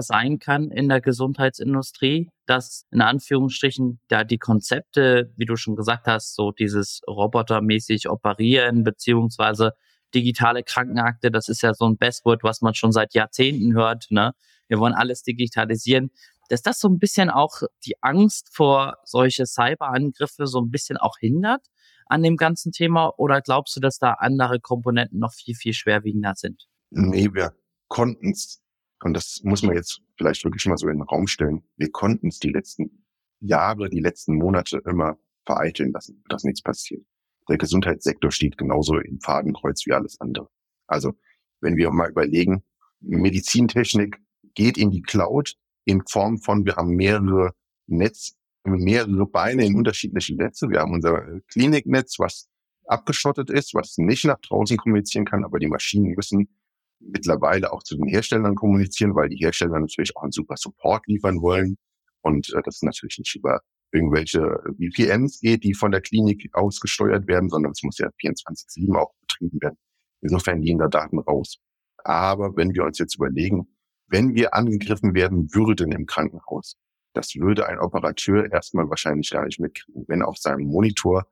sein 0.01 0.39
kann 0.39 0.71
in 0.71 0.89
der 0.89 1.01
Gesundheitsindustrie, 1.01 2.29
dass 2.45 2.85
in 2.91 3.01
Anführungsstrichen 3.01 3.99
da 4.07 4.23
die 4.23 4.37
Konzepte, 4.37 5.31
wie 5.37 5.45
du 5.45 5.55
schon 5.55 5.75
gesagt 5.75 6.07
hast, 6.07 6.35
so 6.35 6.51
dieses 6.51 7.01
robotermäßig 7.07 8.09
operieren 8.09 8.83
beziehungsweise 8.83 9.73
digitale 10.13 10.63
Krankenakte, 10.63 11.31
das 11.31 11.47
ist 11.49 11.61
ja 11.61 11.73
so 11.73 11.85
ein 11.85 11.97
Bestword, 11.97 12.43
was 12.43 12.61
man 12.61 12.73
schon 12.73 12.91
seit 12.91 13.13
Jahrzehnten 13.13 13.73
hört. 13.73 14.07
Ne? 14.09 14.33
Wir 14.67 14.79
wollen 14.79 14.93
alles 14.93 15.23
digitalisieren. 15.23 16.11
Dass 16.49 16.61
das 16.61 16.79
so 16.79 16.89
ein 16.89 16.99
bisschen 16.99 17.29
auch 17.29 17.61
die 17.85 18.01
Angst 18.01 18.49
vor 18.53 18.97
solche 19.05 19.45
Cyberangriffe 19.45 20.47
so 20.47 20.59
ein 20.59 20.69
bisschen 20.69 20.97
auch 20.97 21.17
hindert 21.17 21.65
an 22.07 22.23
dem 22.23 22.35
ganzen 22.35 22.73
Thema? 22.73 23.13
Oder 23.17 23.41
glaubst 23.41 23.75
du, 23.75 23.79
dass 23.79 23.97
da 23.97 24.13
andere 24.13 24.59
Komponenten 24.59 25.19
noch 25.19 25.33
viel, 25.33 25.55
viel 25.55 25.73
schwerwiegender 25.73 26.33
sind? 26.35 26.67
Nee, 26.89 27.29
wir 27.33 27.53
konnten 27.87 28.31
es, 28.31 28.60
und 29.03 29.13
das 29.13 29.41
muss 29.43 29.63
man 29.63 29.75
jetzt 29.75 30.01
vielleicht 30.17 30.43
wirklich 30.43 30.65
mal 30.65 30.77
so 30.77 30.87
in 30.87 30.97
den 30.97 31.03
Raum 31.03 31.27
stellen, 31.27 31.63
wir 31.77 31.91
konnten 31.91 32.27
es 32.27 32.39
die 32.39 32.51
letzten 32.51 33.05
Jahre, 33.39 33.89
die 33.89 33.99
letzten 33.99 34.35
Monate 34.35 34.81
immer 34.85 35.17
vereiteln 35.45 35.91
lassen, 35.91 36.23
dass 36.29 36.43
nichts 36.43 36.61
passiert 36.61 37.03
der 37.51 37.57
Gesundheitssektor 37.57 38.31
steht 38.31 38.57
genauso 38.57 38.97
im 38.97 39.19
Fadenkreuz 39.19 39.85
wie 39.85 39.93
alles 39.93 40.19
andere. 40.19 40.47
Also 40.87 41.13
wenn 41.59 41.75
wir 41.75 41.91
mal 41.91 42.09
überlegen, 42.09 42.63
Medizintechnik 43.01 44.17
geht 44.55 44.77
in 44.77 44.89
die 44.89 45.01
Cloud 45.01 45.55
in 45.85 46.01
Form 46.07 46.37
von, 46.39 46.65
wir 46.65 46.75
haben 46.75 46.95
mehrere 46.95 47.51
Netz, 47.87 48.35
mehrere 48.63 49.25
Beine 49.25 49.65
in 49.65 49.75
unterschiedlichen 49.75 50.37
Netze. 50.37 50.69
Wir 50.69 50.79
haben 50.79 50.93
unser 50.93 51.41
Kliniknetz, 51.51 52.19
was 52.19 52.47
abgeschottet 52.85 53.49
ist, 53.49 53.73
was 53.73 53.97
nicht 53.97 54.25
nach 54.25 54.39
draußen 54.39 54.77
kommunizieren 54.77 55.25
kann, 55.25 55.43
aber 55.43 55.59
die 55.59 55.67
Maschinen 55.67 56.13
müssen 56.15 56.47
mittlerweile 57.01 57.71
auch 57.73 57.83
zu 57.83 57.95
den 57.97 58.07
Herstellern 58.07 58.55
kommunizieren, 58.55 59.15
weil 59.15 59.29
die 59.29 59.37
Hersteller 59.37 59.79
natürlich 59.79 60.15
auch 60.15 60.23
einen 60.23 60.31
super 60.31 60.55
Support 60.57 61.07
liefern 61.07 61.41
wollen. 61.41 61.77
Und 62.21 62.49
äh, 62.53 62.61
das 62.63 62.75
ist 62.75 62.83
natürlich 62.83 63.17
nicht 63.19 63.35
über 63.35 63.61
irgendwelche 63.91 64.59
VPNs 64.77 65.39
geht, 65.41 65.63
die 65.63 65.73
von 65.73 65.91
der 65.91 66.01
Klinik 66.01 66.49
aus 66.53 66.79
gesteuert 66.79 67.27
werden, 67.27 67.49
sondern 67.49 67.71
es 67.73 67.83
muss 67.83 67.97
ja 67.97 68.09
24-7 68.21 68.95
auch 68.95 69.13
betrieben 69.21 69.61
werden. 69.61 69.77
Insofern 70.21 70.61
gehen 70.61 70.77
da 70.77 70.87
Daten 70.87 71.19
raus. 71.19 71.57
Aber 72.03 72.55
wenn 72.55 72.73
wir 72.73 72.83
uns 72.83 72.99
jetzt 72.99 73.15
überlegen, 73.15 73.67
wenn 74.07 74.33
wir 74.35 74.53
angegriffen 74.53 75.13
werden 75.13 75.53
würden 75.53 75.91
im 75.91 76.05
Krankenhaus, 76.05 76.77
das 77.13 77.35
würde 77.35 77.67
ein 77.67 77.79
Operateur 77.79 78.51
erstmal 78.51 78.89
wahrscheinlich 78.89 79.29
gar 79.29 79.45
nicht 79.45 79.59
mitkriegen. 79.59 80.05
Wenn 80.07 80.21
auf 80.21 80.37
seinem 80.37 80.67
Monitor, 80.67 81.25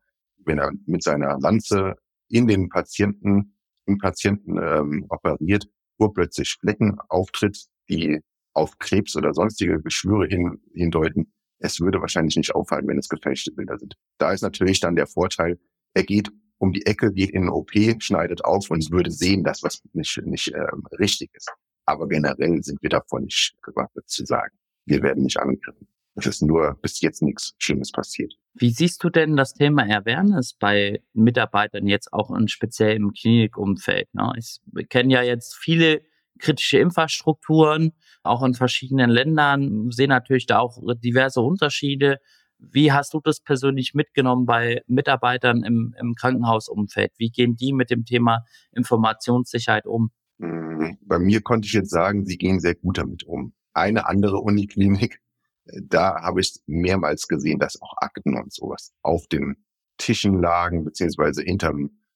wenn 0.45 0.59
er 0.59 0.71
mit 0.85 1.03
seiner 1.03 1.39
Lanze 1.39 1.95
in 2.27 2.47
den 2.47 2.69
Patienten, 2.69 3.55
im 3.89 3.97
Patienten 3.97 4.57
ähm, 4.57 5.05
operiert, 5.09 5.67
urplötzlich 5.97 6.57
Flecken 6.59 6.97
auftritt, 7.09 7.65
die 7.89 8.21
auf 8.53 8.77
Krebs 8.79 9.15
oder 9.15 9.33
sonstige 9.33 9.81
Geschwüre 9.81 10.27
hin, 10.27 10.61
hindeuten, 10.73 11.31
es 11.59 11.79
würde 11.79 11.99
wahrscheinlich 12.01 12.37
nicht 12.37 12.55
auffallen, 12.55 12.87
wenn 12.87 12.97
es 12.97 13.09
gefälschte 13.09 13.51
Bilder 13.51 13.77
sind. 13.77 13.95
Da 14.17 14.31
ist 14.31 14.41
natürlich 14.41 14.79
dann 14.79 14.95
der 14.95 15.07
Vorteil, 15.07 15.59
er 15.93 16.03
geht 16.03 16.31
um 16.57 16.71
die 16.71 16.85
Ecke, 16.85 17.11
geht 17.11 17.31
in 17.31 17.43
den 17.43 17.49
OP, 17.49 17.71
schneidet 17.99 18.43
auf 18.43 18.69
und 18.69 18.91
würde 18.91 19.11
sehen, 19.11 19.43
dass 19.43 19.63
was 19.63 19.81
nicht, 19.93 20.21
nicht 20.25 20.53
ähm, 20.53 20.85
richtig 20.97 21.29
ist. 21.33 21.49
Aber 21.85 22.07
generell 22.07 22.61
sind 22.63 22.81
wir 22.81 22.89
davon 22.89 23.23
nicht 23.23 23.55
gewappnet 23.61 24.09
zu 24.09 24.25
sagen, 24.25 24.57
wir 24.85 25.01
werden 25.01 25.23
nicht 25.23 25.39
angegriffen. 25.39 25.87
Es 26.19 26.35
ist 26.35 26.41
nur 26.41 26.77
bis 26.81 27.01
jetzt 27.01 27.21
nichts 27.21 27.53
Schlimmes 27.57 27.91
passiert. 27.91 28.33
Wie 28.53 28.71
siehst 28.71 29.03
du 29.03 29.09
denn 29.09 29.37
das 29.37 29.53
Thema 29.53 29.83
Awareness 29.83 30.53
bei 30.53 31.01
Mitarbeitern 31.13 31.87
jetzt 31.87 32.11
auch 32.11 32.31
in 32.31 32.47
speziell 32.47 32.95
im 32.95 33.13
Klinikumfeld? 33.13 34.13
Ne? 34.13 34.33
Ich 34.37 34.59
kenne 34.89 35.13
ja 35.13 35.21
jetzt 35.21 35.55
viele 35.55 36.01
kritische 36.39 36.79
Infrastrukturen, 36.79 37.93
auch 38.23 38.43
in 38.43 38.53
verschiedenen 38.53 39.09
Ländern, 39.09 39.91
sehen 39.91 40.09
natürlich 40.09 40.45
da 40.45 40.59
auch 40.59 40.77
diverse 41.03 41.41
Unterschiede. 41.41 42.19
Wie 42.57 42.91
hast 42.91 43.13
du 43.13 43.21
das 43.23 43.39
persönlich 43.39 43.93
mitgenommen 43.93 44.45
bei 44.45 44.81
Mitarbeitern 44.87 45.63
im, 45.63 45.95
im 45.99 46.15
Krankenhausumfeld? 46.15 47.11
Wie 47.17 47.29
gehen 47.29 47.55
die 47.55 47.71
mit 47.71 47.89
dem 47.89 48.03
Thema 48.03 48.45
Informationssicherheit 48.71 49.85
um? 49.85 50.11
Hm, 50.39 50.97
bei 51.01 51.19
mir 51.19 51.41
konnte 51.41 51.67
ich 51.67 51.73
jetzt 51.73 51.91
sagen, 51.91 52.25
sie 52.25 52.37
gehen 52.37 52.59
sehr 52.59 52.75
gut 52.75 52.97
damit 52.97 53.23
um. 53.23 53.53
Eine 53.73 54.07
andere 54.07 54.39
Uniklinik, 54.39 55.21
da 55.81 56.21
habe 56.21 56.41
ich 56.41 56.59
mehrmals 56.65 57.27
gesehen, 57.27 57.59
dass 57.59 57.81
auch 57.81 57.93
Akten 57.97 58.35
und 58.37 58.53
sowas 58.53 58.93
auf 59.01 59.27
den 59.27 59.57
Tischen 59.97 60.41
lagen, 60.41 60.85
beziehungsweise 60.85 61.43
hinter, 61.43 61.73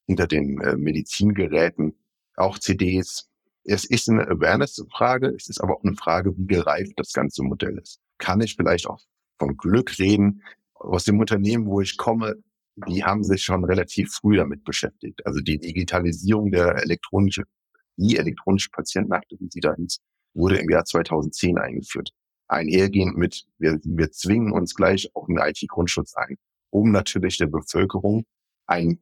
hinter 0.08 0.28
den 0.28 0.60
äh, 0.62 0.76
Medizingeräten, 0.78 1.96
auch 2.36 2.58
CDs, 2.58 3.30
Es 3.66 3.86
ist 3.86 4.10
eine 4.10 4.28
Awareness-Frage, 4.28 5.28
es 5.36 5.48
ist 5.48 5.62
aber 5.62 5.78
auch 5.78 5.84
eine 5.84 5.96
Frage, 5.96 6.36
wie 6.38 6.48
gereift 6.48 6.94
das 6.98 7.14
ganze 7.14 7.44
Modell 7.44 7.78
ist. 7.78 8.00
Kann 8.18 8.42
ich 8.42 8.56
vielleicht 8.56 8.88
auch 8.88 9.02
vom 9.38 9.56
Glück 9.56 10.00
reden? 10.00 10.44
Aus 10.74 11.06
dem 11.06 11.20
Unternehmen, 11.20 11.68
wo 11.68 11.80
ich 11.80 11.98
komme, 11.98 12.36
die 12.88 13.04
haben 13.04 13.24
sich 13.24 13.44
schon 13.44 13.64
relativ 13.64 14.12
früh 14.12 14.36
damit 14.36 14.64
beschäftigt. 14.64 15.26
Also 15.26 15.40
die 15.42 15.60
Digitalisierung 15.60 16.52
der 16.52 16.76
elektronische, 16.84 17.44
die 17.98 18.18
elektronische 18.18 18.70
Patientenakte, 18.72 19.38
wie 19.40 19.50
sie 19.50 19.60
da 19.60 19.76
hieß, 19.76 20.00
wurde 20.34 20.58
im 20.58 20.70
Jahr 20.70 20.84
2010 20.84 21.58
eingeführt. 21.58 22.12
Einhergehend 22.54 23.18
mit, 23.18 23.46
wir, 23.58 23.80
wir 23.84 24.12
zwingen 24.12 24.52
uns 24.52 24.76
gleich 24.76 25.10
auch 25.16 25.28
einen 25.28 25.38
IT-Grundschutz 25.38 26.16
ein, 26.16 26.38
um 26.70 26.92
natürlich 26.92 27.38
der 27.38 27.48
Bevölkerung 27.48 28.26
ein 28.68 29.00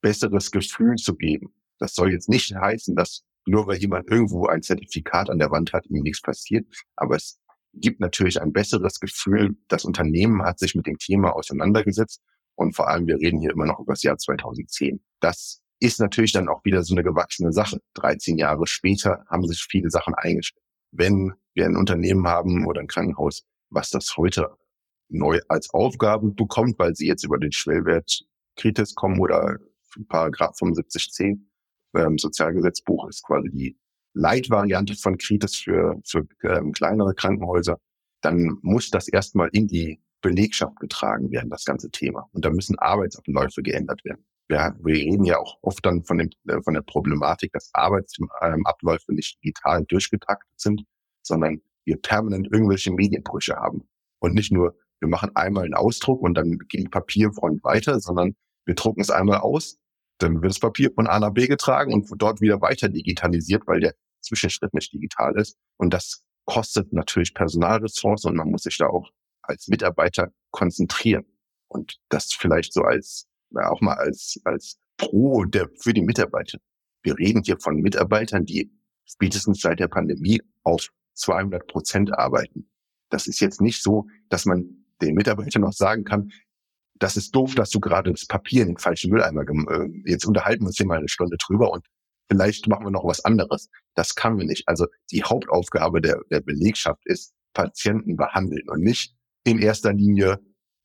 besseres 0.00 0.50
Gefühl 0.50 0.96
zu 0.96 1.16
geben. 1.16 1.52
Das 1.78 1.94
soll 1.94 2.12
jetzt 2.12 2.28
nicht 2.28 2.54
heißen, 2.54 2.94
dass 2.94 3.24
nur 3.46 3.66
weil 3.66 3.78
jemand 3.78 4.10
irgendwo 4.10 4.46
ein 4.46 4.62
Zertifikat 4.62 5.30
an 5.30 5.38
der 5.38 5.50
Wand 5.50 5.72
hat, 5.72 5.86
ihm 5.86 6.02
nichts 6.02 6.20
passiert. 6.20 6.66
Aber 6.96 7.16
es 7.16 7.40
gibt 7.74 8.00
natürlich 8.00 8.40
ein 8.40 8.52
besseres 8.52 9.00
Gefühl. 9.00 9.56
Das 9.68 9.84
Unternehmen 9.84 10.42
hat 10.42 10.58
sich 10.58 10.74
mit 10.74 10.86
dem 10.86 10.98
Thema 10.98 11.34
auseinandergesetzt. 11.34 12.20
Und 12.54 12.76
vor 12.76 12.88
allem, 12.88 13.06
wir 13.06 13.16
reden 13.16 13.40
hier 13.40 13.52
immer 13.52 13.66
noch 13.66 13.80
über 13.80 13.94
das 13.94 14.02
Jahr 14.02 14.18
2010. 14.18 15.02
Das 15.20 15.62
ist 15.78 15.98
natürlich 15.98 16.32
dann 16.32 16.48
auch 16.48 16.64
wieder 16.64 16.82
so 16.82 16.94
eine 16.94 17.02
gewachsene 17.02 17.52
Sache. 17.52 17.80
13 17.94 18.36
Jahre 18.36 18.66
später 18.66 19.24
haben 19.28 19.46
sich 19.46 19.66
viele 19.68 19.90
Sachen 19.90 20.14
eingestellt. 20.14 20.62
Wenn 20.92 21.32
wir 21.54 21.66
ein 21.66 21.76
Unternehmen 21.76 22.26
haben 22.26 22.66
oder 22.66 22.80
ein 22.80 22.86
Krankenhaus, 22.86 23.44
was 23.70 23.90
das 23.90 24.16
heute 24.16 24.48
neu 25.08 25.40
als 25.48 25.70
Aufgabe 25.70 26.30
bekommt, 26.30 26.78
weil 26.78 26.94
sie 26.94 27.06
jetzt 27.06 27.24
über 27.24 27.38
den 27.38 27.52
Schwellwert 27.52 28.24
Kritis 28.56 28.94
kommen 28.94 29.20
oder 29.20 29.58
Paragraph 30.08 30.56
75c 30.60 31.38
ähm, 31.96 32.18
Sozialgesetzbuch 32.18 33.08
ist 33.08 33.24
quasi 33.24 33.50
die 33.50 33.76
Leitvariante 34.14 34.94
von 34.94 35.18
Kritis 35.18 35.56
für, 35.56 36.00
für 36.04 36.26
ähm, 36.42 36.72
kleinere 36.72 37.14
Krankenhäuser, 37.14 37.78
dann 38.22 38.58
muss 38.62 38.90
das 38.90 39.08
erstmal 39.08 39.48
in 39.52 39.66
die 39.66 40.00
Belegschaft 40.20 40.78
getragen 40.80 41.30
werden, 41.30 41.48
das 41.48 41.64
ganze 41.64 41.90
Thema. 41.90 42.28
Und 42.32 42.44
da 42.44 42.50
müssen 42.50 42.78
Arbeitsabläufe 42.78 43.62
geändert 43.62 44.04
werden. 44.04 44.24
Wir, 44.48 44.76
wir 44.82 44.94
reden 44.94 45.24
ja 45.24 45.38
auch 45.38 45.58
oft 45.62 45.84
dann 45.86 46.04
von, 46.04 46.18
dem, 46.18 46.30
äh, 46.48 46.60
von 46.62 46.74
der 46.74 46.82
Problematik, 46.82 47.52
dass 47.52 47.70
Arbeitsabläufe 47.72 49.14
nicht 49.14 49.38
digital 49.42 49.84
durchgetaktet 49.84 50.50
sind, 50.56 50.84
sondern 51.22 51.62
wir 51.84 51.96
permanent 51.96 52.48
irgendwelche 52.52 52.92
Medienbrüche 52.92 53.56
haben. 53.56 53.88
Und 54.20 54.34
nicht 54.34 54.52
nur, 54.52 54.76
wir 55.00 55.08
machen 55.08 55.34
einmal 55.34 55.64
einen 55.64 55.74
Ausdruck 55.74 56.20
und 56.20 56.34
dann 56.34 56.58
geht 56.68 56.82
die 56.82 56.88
Papierfront 56.88 57.64
weiter, 57.64 58.00
sondern 58.00 58.36
wir 58.66 58.74
drucken 58.74 59.00
es 59.00 59.10
einmal 59.10 59.38
aus, 59.38 59.78
dann 60.18 60.42
wird 60.42 60.50
das 60.50 60.60
Papier 60.60 60.90
von 60.94 61.06
A 61.06 61.18
nach 61.18 61.32
B 61.32 61.46
getragen 61.46 61.94
und 61.94 62.06
dort 62.16 62.40
wieder 62.40 62.60
weiter 62.60 62.88
digitalisiert, 62.88 63.66
weil 63.66 63.80
der 63.80 63.94
Zwischenschritt 64.20 64.74
nicht 64.74 64.92
digital 64.92 65.36
ist. 65.38 65.56
Und 65.78 65.94
das 65.94 66.22
kostet 66.44 66.92
natürlich 66.92 67.34
Personalressourcen 67.34 68.30
und 68.30 68.36
man 68.36 68.50
muss 68.50 68.62
sich 68.62 68.76
da 68.76 68.86
auch 68.86 69.10
als 69.42 69.68
Mitarbeiter 69.68 70.32
konzentrieren. 70.50 71.24
Und 71.68 71.98
das 72.08 72.32
vielleicht 72.32 72.72
so 72.72 72.82
als, 72.82 73.28
ja, 73.50 73.70
auch 73.70 73.80
mal 73.80 73.94
als, 73.94 74.40
als 74.44 74.78
Pro 74.96 75.44
der, 75.44 75.70
für 75.80 75.94
die 75.94 76.02
Mitarbeiter. 76.02 76.58
Wir 77.02 77.16
reden 77.16 77.42
hier 77.42 77.58
von 77.58 77.76
Mitarbeitern, 77.76 78.44
die 78.44 78.70
spätestens 79.06 79.60
seit 79.60 79.80
der 79.80 79.88
Pandemie 79.88 80.40
auf 80.62 80.90
200 81.20 81.66
Prozent 81.66 82.12
arbeiten. 82.12 82.68
Das 83.10 83.26
ist 83.26 83.40
jetzt 83.40 83.60
nicht 83.60 83.82
so, 83.82 84.06
dass 84.28 84.44
man 84.44 84.86
den 85.00 85.14
Mitarbeitern 85.14 85.62
noch 85.62 85.72
sagen 85.72 86.04
kann, 86.04 86.30
das 86.98 87.16
ist 87.16 87.34
doof, 87.34 87.54
dass 87.54 87.70
du 87.70 87.80
gerade 87.80 88.12
das 88.12 88.26
Papier 88.26 88.62
in 88.62 88.68
den 88.68 88.78
falschen 88.78 89.10
Mülleimer, 89.10 89.42
äh, 89.42 89.88
jetzt 90.04 90.26
unterhalten 90.26 90.62
wir 90.64 90.68
uns 90.68 90.76
hier 90.76 90.86
mal 90.86 90.98
eine 90.98 91.08
Stunde 91.08 91.36
drüber 91.38 91.72
und 91.72 91.86
vielleicht 92.28 92.68
machen 92.68 92.84
wir 92.84 92.90
noch 92.90 93.04
was 93.04 93.24
anderes. 93.24 93.68
Das 93.94 94.14
kann 94.14 94.38
wir 94.38 94.44
nicht. 94.44 94.68
Also 94.68 94.86
die 95.10 95.24
Hauptaufgabe 95.24 96.00
der, 96.00 96.20
der 96.30 96.40
Belegschaft 96.40 97.00
ist, 97.06 97.32
Patienten 97.54 98.16
behandeln 98.16 98.68
und 98.68 98.82
nicht 98.82 99.14
in 99.44 99.58
erster 99.58 99.92
Linie 99.92 100.38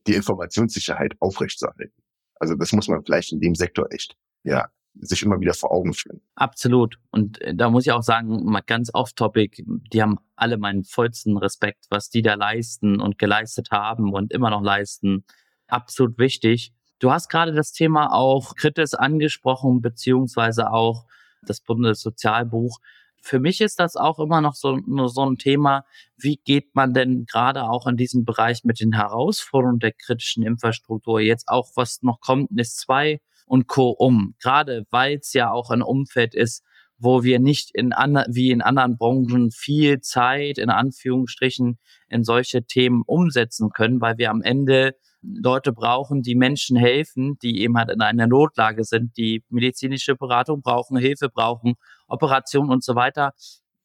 die 0.07 0.15
Informationssicherheit 0.15 1.13
aufrechtzuerhalten. 1.19 1.93
Also 2.39 2.55
das 2.55 2.71
muss 2.71 2.87
man 2.87 3.03
vielleicht 3.03 3.31
in 3.33 3.39
dem 3.39 3.53
Sektor 3.53 3.91
echt, 3.91 4.15
ja, 4.43 4.69
sich 5.01 5.23
immer 5.23 5.39
wieder 5.39 5.53
vor 5.53 5.71
Augen 5.71 5.93
führen. 5.93 6.21
Absolut. 6.35 6.97
Und 7.11 7.41
äh, 7.41 7.55
da 7.55 7.69
muss 7.69 7.85
ich 7.85 7.91
auch 7.91 8.03
sagen, 8.03 8.45
mal 8.45 8.61
ganz 8.61 8.91
off-topic, 8.93 9.63
die 9.65 10.01
haben 10.01 10.17
alle 10.35 10.57
meinen 10.57 10.83
vollsten 10.83 11.37
Respekt, 11.37 11.85
was 11.89 12.09
die 12.09 12.21
da 12.21 12.35
leisten 12.35 13.01
und 13.01 13.17
geleistet 13.17 13.71
haben 13.71 14.13
und 14.13 14.31
immer 14.31 14.49
noch 14.49 14.61
leisten 14.61 15.25
absolut 15.67 16.17
wichtig. 16.17 16.73
Du 16.99 17.11
hast 17.11 17.29
gerade 17.29 17.53
das 17.53 17.71
Thema 17.71 18.13
auch 18.13 18.55
kritisch 18.55 18.93
angesprochen, 18.93 19.81
beziehungsweise 19.81 20.71
auch 20.71 21.05
das 21.41 21.61
Bundessozialbuch. 21.61 22.79
Für 23.21 23.39
mich 23.39 23.59
ist 23.59 23.79
das 23.79 23.95
auch 23.95 24.19
immer 24.19 24.39
noch 24.39 24.53
so, 24.53 24.79
so 25.07 25.25
ein 25.25 25.37
Thema, 25.37 25.83
wie 26.15 26.37
geht 26.37 26.75
man 26.75 26.93
denn 26.93 27.25
gerade 27.25 27.63
auch 27.63 27.87
in 27.87 27.97
diesem 27.97 28.23
Bereich 28.23 28.63
mit 28.63 28.79
den 28.79 28.93
Herausforderungen 28.93 29.79
der 29.79 29.93
kritischen 29.93 30.43
Infrastruktur, 30.43 31.19
jetzt 31.19 31.47
auch 31.47 31.71
was 31.75 32.01
noch 32.03 32.19
kommt, 32.21 32.51
NIS 32.51 32.75
2 32.75 33.19
und 33.45 33.67
Co. 33.67 33.89
um? 33.89 34.35
Gerade 34.41 34.85
weil 34.91 35.17
es 35.17 35.33
ja 35.33 35.51
auch 35.51 35.69
ein 35.69 35.81
Umfeld 35.81 36.35
ist, 36.35 36.63
wo 36.97 37.23
wir 37.23 37.39
nicht 37.39 37.71
in 37.73 37.89
wie 37.89 38.51
in 38.51 38.61
anderen 38.61 38.97
Branchen 38.97 39.51
viel 39.51 39.99
Zeit 40.01 40.57
in 40.57 40.69
Anführungsstrichen 40.69 41.77
in 42.09 42.23
solche 42.23 42.63
Themen 42.63 43.03
umsetzen 43.05 43.69
können, 43.69 44.01
weil 44.01 44.17
wir 44.17 44.31
am 44.31 44.41
Ende 44.41 44.95
Leute 45.21 45.73
brauchen, 45.73 46.21
die 46.21 46.35
Menschen 46.35 46.77
helfen, 46.77 47.37
die 47.41 47.61
eben 47.61 47.77
halt 47.77 47.89
in 47.89 48.01
einer 48.01 48.27
Notlage 48.27 48.83
sind, 48.83 49.17
die 49.17 49.43
medizinische 49.49 50.15
Beratung 50.15 50.61
brauchen, 50.61 50.97
Hilfe 50.97 51.29
brauchen, 51.29 51.75
Operation 52.07 52.69
und 52.69 52.83
so 52.83 52.95
weiter. 52.95 53.33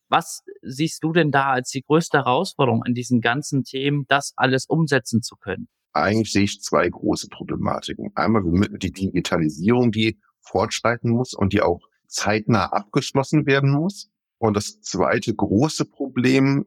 Was 0.09 0.43
siehst 0.63 1.03
du 1.03 1.13
denn 1.13 1.31
da 1.31 1.51
als 1.51 1.71
die 1.71 1.83
größte 1.83 2.19
Herausforderung 2.19 2.83
an 2.83 2.95
diesen 2.95 3.21
ganzen 3.21 3.65
Themen, 3.65 4.05
das 4.09 4.33
alles 4.37 4.67
umsetzen 4.67 5.23
zu 5.23 5.37
können? 5.37 5.69
Eigentlich 5.93 6.33
sehe 6.33 6.45
ich 6.45 6.61
zwei 6.63 6.89
große 6.89 7.29
Problematiken. 7.29 8.11
Einmal 8.15 8.43
die 8.79 8.93
Digitalisierung, 8.93 9.93
die 9.93 10.19
fortschreiten 10.41 11.11
muss 11.11 11.35
und 11.35 11.53
die 11.53 11.63
auch 11.63 11.81
zeitnah 12.07 12.67
abgeschlossen 12.67 13.47
werden 13.47 13.71
muss. 13.71 14.11
Und 14.39 14.57
das 14.57 14.81
zweite 14.81 15.35
große 15.35 15.85
Problem 15.85 16.67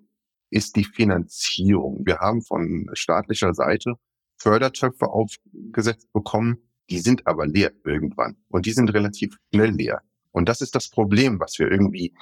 ist 0.50 0.76
die 0.76 0.84
Finanzierung. 0.84 2.06
Wir 2.06 2.20
haben 2.20 2.42
von 2.42 2.90
staatlicher 2.94 3.54
Seite 3.54 3.96
Fördertöpfe 4.38 5.08
aufgesetzt 5.08 6.12
bekommen, 6.14 6.58
die 6.90 7.00
sind 7.00 7.26
aber 7.26 7.48
leer 7.48 7.72
irgendwann 7.86 8.38
und 8.50 8.66
die 8.66 8.74
sind 8.74 8.94
relativ 8.94 9.38
schnell 9.54 9.72
leer. 9.72 10.02
Und 10.32 10.50
das 10.50 10.62
ist 10.62 10.76
das 10.76 10.90
Problem, 10.90 11.40
was 11.40 11.58
wir 11.60 11.72
irgendwie 11.72 12.14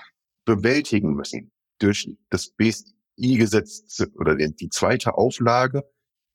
bewältigen 0.45 1.13
müssen. 1.13 1.51
Durch 1.79 2.09
das 2.29 2.51
BSI-Gesetz 2.51 4.05
oder 4.15 4.35
die 4.35 4.69
zweite 4.69 5.15
Auflage 5.15 5.83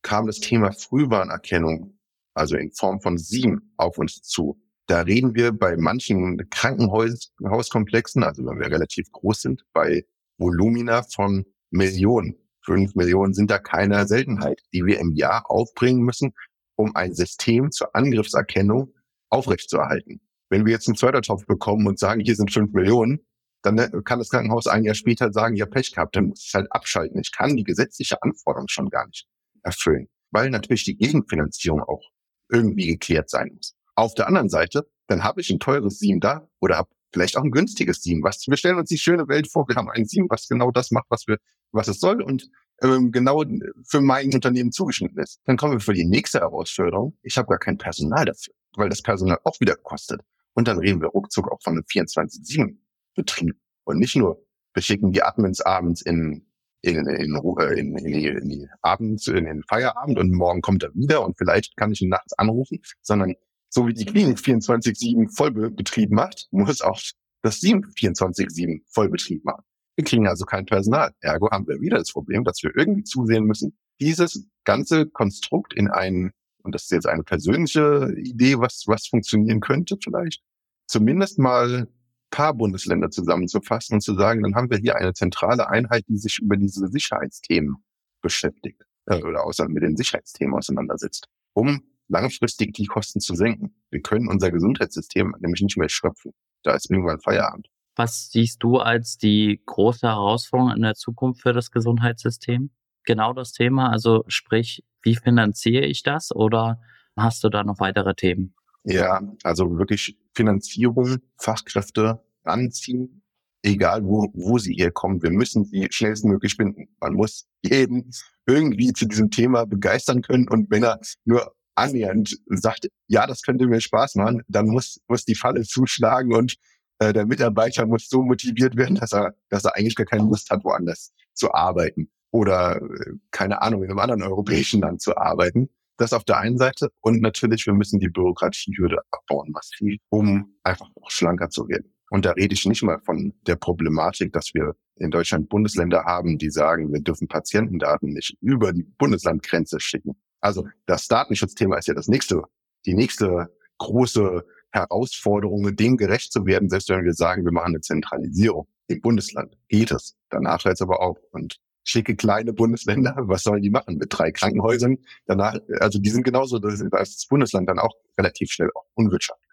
kam 0.03 0.26
das 0.26 0.41
Thema 0.41 0.73
Frühwarnerkennung, 0.73 1.99
also 2.35 2.57
in 2.57 2.73
Form 2.73 3.00
von 3.00 3.19
sieben, 3.19 3.73
auf 3.76 3.99
uns 3.99 4.23
zu. 4.23 4.61
Da 4.87 5.00
reden 5.00 5.35
wir 5.35 5.53
bei 5.53 5.76
manchen 5.76 6.49
Krankenhauskomplexen, 6.50 8.23
also 8.23 8.47
wenn 8.47 8.61
wir 8.61 8.71
relativ 8.71 9.11
groß 9.11 9.43
sind, 9.43 9.65
bei 9.73 10.05
Volumina 10.38 11.03
von 11.03 11.45
Millionen. 11.71 12.37
Fünf 12.65 12.95
Millionen 12.95 13.35
sind 13.35 13.50
da 13.50 13.59
keine 13.59 14.07
Seltenheit, 14.07 14.61
die 14.73 14.85
wir 14.85 14.99
im 15.00 15.12
Jahr 15.15 15.50
aufbringen 15.50 16.03
müssen, 16.03 16.33
um 16.76 16.95
ein 16.95 17.15
System 17.15 17.71
zur 17.71 17.95
Angriffserkennung 17.95 18.93
aufrechtzuerhalten. 19.31 20.21
Wenn 20.50 20.67
wir 20.67 20.73
jetzt 20.73 20.88
einen 20.88 20.97
Fördertopf 20.97 21.47
bekommen 21.47 21.87
und 21.87 21.99
sagen, 21.99 22.21
hier 22.21 22.37
sind 22.37 22.53
fünf 22.53 22.73
Millionen, 22.73 23.26
dann 23.62 23.79
äh, 23.79 23.91
kann 24.05 24.21
das 24.21 24.29
Krankenhaus 24.29 24.67
ein 24.67 24.85
Jahr 24.85 24.95
später 24.95 25.33
sagen, 25.33 25.57
ja 25.57 25.67
Pech 25.67 25.93
gehabt, 25.93 26.15
dann 26.15 26.26
muss 26.26 26.47
es 26.47 26.55
halt 26.55 26.71
abschalten. 26.71 27.21
Ich 27.21 27.33
kann 27.33 27.57
die 27.57 27.65
gesetzliche 27.65 28.23
Anforderung 28.23 28.69
schon 28.69 28.88
gar 28.91 29.07
nicht 29.07 29.26
erfüllen, 29.66 30.08
weil 30.30 30.49
natürlich 30.50 30.85
die 30.85 30.96
Gegenfinanzierung 30.96 31.82
auch 31.82 32.02
irgendwie 32.49 32.87
geklärt 32.87 33.28
sein 33.28 33.50
muss. 33.54 33.75
Auf 33.94 34.14
der 34.14 34.28
anderen 34.28 34.49
Seite, 34.49 34.88
dann 35.08 35.25
habe 35.25 35.40
ich 35.40 35.50
ein 35.50 35.58
teures 35.58 35.99
Sieben 35.99 36.20
da 36.20 36.49
oder 36.61 36.76
habe 36.78 36.90
vielleicht 37.12 37.37
auch 37.37 37.44
ein 37.44 37.50
günstiges 37.50 38.00
Team. 38.00 38.23
Was, 38.23 38.46
wir 38.46 38.56
stellen 38.56 38.78
uns 38.78 38.88
die 38.88 38.99
schöne 38.99 39.28
Welt 39.28 39.50
vor, 39.50 39.68
wir 39.68 39.76
haben 39.76 39.90
ein 39.90 40.06
Team, 40.06 40.26
was 40.28 40.49
genau 40.49 40.70
das 40.70 40.90
macht, 40.90 41.06
was 41.08 41.26
wir, 41.26 41.38
was 41.73 41.88
es 41.88 41.99
soll 41.99 42.23
und 42.23 42.49
ähm, 42.82 43.11
genau 43.11 43.42
für 43.85 44.00
mein 44.00 44.35
Unternehmen 44.35 44.70
zugeschnitten 44.70 45.18
ist. 45.18 45.40
Dann 45.44 45.56
kommen 45.56 45.75
wir 45.75 45.80
für 45.80 45.94
die 45.94 46.04
nächste 46.04 46.40
Herausforderung. 46.40 47.16
Ich 47.23 47.37
habe 47.37 47.49
gar 47.49 47.58
kein 47.58 47.78
Personal 47.78 48.25
dafür, 48.25 48.54
weil 48.76 48.88
das 48.88 49.02
Personal 49.02 49.38
auch 49.44 49.58
wieder 49.61 49.76
kostet. 49.76 50.20
Und 50.54 50.68
dann 50.68 50.78
reden 50.78 51.00
wir 51.00 51.08
ruckzuck 51.08 51.50
auch 51.50 51.61
von 51.62 51.75
einem 51.75 51.85
24-7-Betrieb. 51.85 53.56
Und 53.85 53.99
nicht 53.99 54.16
nur, 54.16 54.42
wir 54.75 54.82
schicken 54.82 55.12
die 55.12 55.23
Admins 55.23 55.61
abends 55.61 56.02
in, 56.02 56.46
in, 56.87 57.07
in, 57.07 57.37
in, 57.37 57.97
in, 57.99 58.05
die, 58.05 58.26
in 58.26 58.49
die 58.49 58.69
Abends, 58.83 59.26
in 59.26 59.45
den 59.45 59.62
Feierabend 59.62 60.19
und 60.19 60.33
morgen 60.33 60.61
kommt 60.61 60.83
er 60.83 60.95
wieder 60.95 61.25
und 61.25 61.37
vielleicht 61.37 61.76
kann 61.76 61.93
ich 61.93 62.00
ihn 62.02 62.09
nachts 62.09 62.33
anrufen, 62.38 62.81
sondern 63.02 63.35
so 63.69 63.87
wie 63.87 63.95
die 63.95 64.07
Klinik 64.07 64.38
24-7 64.38 65.35
Vollbetrieb 65.35 66.11
macht, 66.11 66.49
muss 66.50 66.81
auch 66.81 67.00
das 67.43 67.61
Team 67.61 67.85
24-7 67.99 68.83
Vollbetrieb 68.88 69.45
machen. 69.45 69.64
Wir 69.97 70.05
kriegen 70.05 70.26
also 70.26 70.45
kein 70.45 70.66
Personal. 70.66 71.12
Ergo 71.21 71.50
haben 71.50 71.66
wir 71.66 71.81
wieder 71.81 71.99
das 71.99 72.12
Problem, 72.12 72.45
dass 72.45 72.62
wir 72.62 72.71
irgendwie 72.76 73.05
zusehen 73.05 73.45
müssen, 73.45 73.76
dieses 74.00 74.47
ganze 74.64 75.07
Konstrukt 75.07 75.75
in 75.75 75.88
einen, 75.88 76.33
und 76.62 76.75
das 76.75 76.85
ist 76.85 76.90
jetzt 76.90 77.07
eine 77.07 77.23
persönliche 77.23 78.12
Idee, 78.16 78.59
was, 78.59 78.85
was 78.87 79.07
funktionieren 79.07 79.61
könnte 79.61 79.97
vielleicht, 80.02 80.43
zumindest 80.87 81.38
mal 81.38 81.88
paar 82.37 82.52
Bundesländer 82.52 83.11
zusammenzufassen 83.11 83.95
und 83.95 84.00
zu 84.02 84.14
sagen, 84.14 84.43
dann 84.43 84.55
haben 84.55 84.69
wir 84.69 84.76
hier 84.76 84.97
eine 84.97 85.14
zentrale 85.14 85.71
Einheit, 85.71 86.05
die 86.07 86.19
sich 86.19 86.38
über 86.38 86.59
diese 86.59 86.87
Sicherheitsthemen 86.88 87.76
beschäftigt 88.21 88.83
äh, 89.07 89.23
oder 89.23 89.45
außer 89.45 89.66
mit 89.71 89.83
den 89.83 89.97
Sicherheitsthemen 89.97 90.55
auseinandersetzt, 90.55 91.28
um 91.55 91.83
langfristig 92.09 92.75
die 92.75 92.85
Kosten 92.85 93.21
zu 93.21 93.35
senken. 93.35 93.75
Wir 93.88 94.02
können 94.02 94.28
unser 94.28 94.50
Gesundheitssystem 94.50 95.35
nämlich 95.40 95.62
nicht 95.62 95.78
mehr 95.78 95.88
schröpfen. 95.88 96.33
Da 96.62 96.75
ist 96.75 96.90
irgendwann 96.90 97.21
Feierabend. 97.21 97.69
Was 97.95 98.28
siehst 98.31 98.62
du 98.62 98.76
als 98.76 99.16
die 99.16 99.62
große 99.64 100.07
Herausforderung 100.07 100.76
in 100.76 100.83
der 100.83 100.95
Zukunft 100.95 101.40
für 101.40 101.55
das 101.55 101.71
Gesundheitssystem? 101.71 102.69
Genau 103.05 103.33
das 103.33 103.52
Thema, 103.52 103.90
also 103.90 104.25
sprich, 104.28 104.85
wie 105.00 105.16
finanziere 105.16 105.87
ich 105.87 106.02
das 106.02 106.37
oder 106.37 106.83
hast 107.16 107.43
du 107.45 107.49
da 107.49 107.64
noch 107.64 107.81
weitere 107.81 108.14
Themen? 108.14 108.55
Ja, 108.85 109.23
also 109.43 109.78
wirklich 109.78 110.19
Finanzierung, 110.35 111.16
Fachkräfte 111.38 112.21
anziehen, 112.47 113.23
egal 113.62 114.05
wo, 114.05 114.31
wo 114.35 114.59
sie 114.59 114.75
herkommen. 114.75 115.23
Wir 115.23 115.31
müssen 115.31 115.65
sie 115.65 115.88
schnellstmöglich 115.91 116.57
binden. 116.57 116.88
Man 117.00 117.15
muss 117.15 117.47
jeden 117.62 118.11
irgendwie 118.47 118.93
zu 118.93 119.07
diesem 119.07 119.31
Thema 119.31 119.67
begeistern 119.67 120.23
können 120.23 120.49
und 120.49 120.71
wenn 120.71 120.85
er 120.85 121.00
nur 121.25 121.53
annähernd 121.75 122.37
sagt, 122.47 122.88
ja, 123.07 123.26
das 123.26 123.43
könnte 123.43 123.67
mir 123.67 123.81
Spaß 123.81 124.15
machen, 124.15 124.43
dann 124.49 124.67
muss, 124.67 125.00
muss 125.09 125.25
die 125.25 125.35
Falle 125.35 125.62
zuschlagen 125.62 126.35
und 126.35 126.57
äh, 126.99 127.12
der 127.12 127.26
Mitarbeiter 127.26 127.87
muss 127.87 128.09
so 128.09 128.23
motiviert 128.23 128.76
werden, 128.76 128.97
dass 128.97 129.12
er, 129.12 129.35
dass 129.50 129.65
er 129.65 129.76
eigentlich 129.76 129.97
gar 129.97 130.07
keine 130.07 130.25
Lust 130.25 130.50
hat, 130.50 130.65
woanders 130.65 131.12
zu 131.35 131.53
arbeiten 131.53 132.11
oder 132.31 132.76
äh, 132.76 133.12
keine 133.31 133.62
Ahnung, 133.62 133.83
in 133.83 133.91
einem 133.91 133.99
anderen 133.99 134.23
europäischen 134.23 134.81
Land 134.81 135.03
zu 135.03 135.17
arbeiten. 135.17 135.69
Das 135.99 136.12
auf 136.12 136.25
der 136.25 136.38
einen 136.38 136.59
Seite. 136.59 136.91
Und 137.00 137.23
natürlich, 137.23 137.67
wir 137.67 137.73
müssen 137.73 138.00
die 138.00 138.09
Bürokratiehürde 138.09 138.99
abbauen, 139.11 139.50
massiv, 139.53 139.99
um 140.11 140.55
einfach 140.62 140.88
auch 141.00 141.11
schlanker 141.11 141.49
zu 141.49 141.69
werden. 141.69 141.96
Und 142.11 142.25
da 142.25 142.33
rede 142.33 142.55
ich 142.55 142.67
nicht 142.67 142.83
mal 142.83 143.01
von 143.01 143.35
der 143.47 143.57
Problematik, 143.57 144.33
dass 144.33 144.55
wir 144.55 144.75
in 144.97 145.11
Deutschland 145.11 145.49
Bundesländer 145.49 146.05
haben, 146.05 146.39
die 146.39 146.51
sagen, 146.51 146.93
wir 146.93 147.01
dürfen 147.01 147.29
Patientendaten 147.29 148.13
nicht 148.13 148.37
über 148.41 148.73
die 148.73 148.85
Bundeslandgrenze 148.85 149.81
schicken. 149.81 150.17
Also 150.41 150.67
das 150.87 151.09
Datenschutzthema 151.09 151.77
ist 151.77 151.89
ja 151.89 151.95
das 151.95 152.09
nächste, 152.09 152.43
die 152.87 152.95
nächste 152.95 153.49
große 153.79 154.45
Herausforderung, 154.71 155.75
dem 155.75 155.97
gerecht 155.97 156.33
zu 156.33 156.47
werden, 156.47 156.69
selbst 156.69 156.89
wenn 156.89 157.05
wir 157.05 157.15
sagen, 157.15 157.45
wir 157.45 157.53
machen 157.53 157.75
eine 157.75 157.81
Zentralisierung 157.81 158.69
im 158.89 159.01
Bundesland. 159.01 159.57
Geht 159.69 159.91
es. 159.91 160.17
Danach 160.31 160.65
hört 160.65 160.75
es 160.75 160.83
aber 160.83 161.01
auf. 161.01 161.19
Und 161.33 161.57
schicke 161.85 162.17
kleine 162.17 162.53
Bundesländer, 162.53 163.15
was 163.19 163.43
sollen 163.43 163.63
die 163.63 163.71
machen 163.71 163.97
mit 163.97 164.09
drei 164.11 164.33
Krankenhäusern? 164.33 164.99
Danach, 165.27 165.57
also 165.81 165.99
die 165.99 166.11
sind 166.11 166.25
genauso 166.25 166.59
als 166.59 166.91
das 166.91 167.27
Bundesland 167.29 167.69
dann 167.69 167.79
auch 167.79 167.95
relativ 168.19 168.51
schnell 168.51 168.71
auch 168.75 168.85
unwirtschaftlich. 168.95 169.46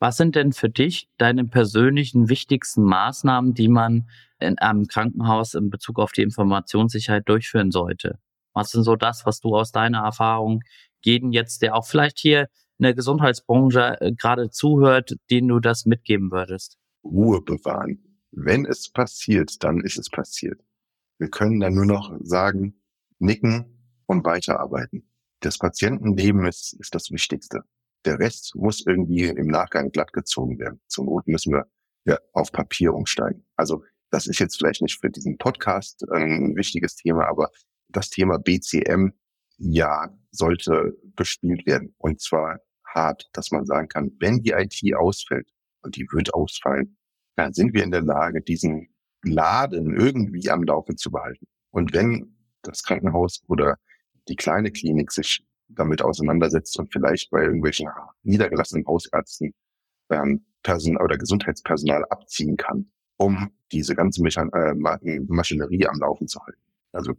Was 0.00 0.16
sind 0.16 0.34
denn 0.34 0.52
für 0.52 0.70
dich 0.70 1.10
deine 1.18 1.44
persönlichen 1.44 2.30
wichtigsten 2.30 2.82
Maßnahmen, 2.84 3.52
die 3.52 3.68
man 3.68 4.08
in 4.40 4.56
einem 4.58 4.86
Krankenhaus 4.86 5.52
in 5.52 5.68
Bezug 5.68 5.98
auf 5.98 6.12
die 6.12 6.22
Informationssicherheit 6.22 7.28
durchführen 7.28 7.70
sollte? 7.70 8.18
Was 8.54 8.70
sind 8.70 8.82
so 8.82 8.96
das, 8.96 9.26
was 9.26 9.40
du 9.40 9.54
aus 9.54 9.72
deiner 9.72 10.00
Erfahrung 10.02 10.62
jeden 11.04 11.32
jetzt, 11.32 11.60
der 11.60 11.74
auch 11.74 11.86
vielleicht 11.86 12.18
hier 12.18 12.48
in 12.78 12.84
der 12.84 12.94
Gesundheitsbranche 12.94 14.00
äh, 14.00 14.12
gerade 14.12 14.50
zuhört, 14.50 15.16
den 15.30 15.48
du 15.48 15.60
das 15.60 15.84
mitgeben 15.84 16.32
würdest? 16.32 16.78
Ruhe 17.04 17.42
bewahren. 17.42 18.02
Wenn 18.30 18.64
es 18.64 18.90
passiert, 18.90 19.62
dann 19.62 19.80
ist 19.80 19.98
es 19.98 20.08
passiert. 20.08 20.62
Wir 21.18 21.28
können 21.28 21.60
dann 21.60 21.74
nur 21.74 21.84
noch 21.84 22.16
sagen, 22.22 22.80
nicken 23.18 23.66
und 24.06 24.24
weiterarbeiten. 24.24 25.06
Das 25.40 25.58
Patientenleben 25.58 26.46
ist, 26.46 26.72
ist 26.80 26.94
das 26.94 27.10
Wichtigste. 27.10 27.64
Der 28.04 28.18
Rest 28.18 28.54
muss 28.54 28.84
irgendwie 28.86 29.24
im 29.24 29.48
Nachgang 29.48 29.90
glatt 29.90 30.12
gezogen 30.12 30.58
werden. 30.58 30.80
Zum 30.88 31.06
Not 31.06 31.26
müssen 31.26 31.52
wir 31.52 31.66
ja, 32.04 32.18
auf 32.32 32.50
Papier 32.52 32.94
umsteigen. 32.94 33.44
Also 33.56 33.84
das 34.10 34.26
ist 34.26 34.38
jetzt 34.38 34.56
vielleicht 34.56 34.82
nicht 34.82 35.00
für 35.00 35.10
diesen 35.10 35.38
Podcast 35.38 36.02
ein 36.10 36.56
wichtiges 36.56 36.96
Thema, 36.96 37.28
aber 37.28 37.50
das 37.88 38.10
Thema 38.10 38.38
BCM, 38.38 39.10
ja, 39.58 40.08
sollte 40.30 40.96
bespielt 41.14 41.66
werden. 41.66 41.94
Und 41.98 42.20
zwar 42.20 42.60
hart, 42.86 43.28
dass 43.34 43.50
man 43.50 43.66
sagen 43.66 43.88
kann, 43.88 44.10
wenn 44.18 44.40
die 44.40 44.52
IT 44.52 44.96
ausfällt, 44.96 45.48
und 45.82 45.96
die 45.96 46.06
wird 46.12 46.34
ausfallen, 46.34 46.96
dann 47.36 47.52
sind 47.52 47.74
wir 47.74 47.82
in 47.82 47.90
der 47.90 48.02
Lage, 48.02 48.42
diesen 48.42 48.88
Laden 49.22 49.96
irgendwie 49.96 50.50
am 50.50 50.62
Laufen 50.62 50.96
zu 50.96 51.10
behalten. 51.10 51.46
Und 51.70 51.92
wenn 51.92 52.36
das 52.62 52.82
Krankenhaus 52.82 53.42
oder 53.48 53.76
die 54.28 54.36
kleine 54.36 54.70
Klinik 54.70 55.12
sich 55.12 55.46
damit 55.74 56.02
auseinandersetzt 56.02 56.78
und 56.78 56.92
vielleicht 56.92 57.30
bei 57.30 57.42
irgendwelchen 57.42 57.88
niedergelassenen 58.22 58.86
Hausärzten 58.86 59.54
ähm, 60.10 60.44
Personal 60.62 61.02
oder 61.04 61.16
Gesundheitspersonal 61.16 62.04
abziehen 62.10 62.56
kann, 62.56 62.90
um 63.16 63.50
diese 63.72 63.94
ganze 63.94 64.22
Mechan 64.22 64.50
äh, 64.52 64.74
Maschinerie 64.74 65.86
am 65.86 66.00
Laufen 66.00 66.28
zu 66.28 66.40
halten. 66.44 66.60
Also 66.92 67.12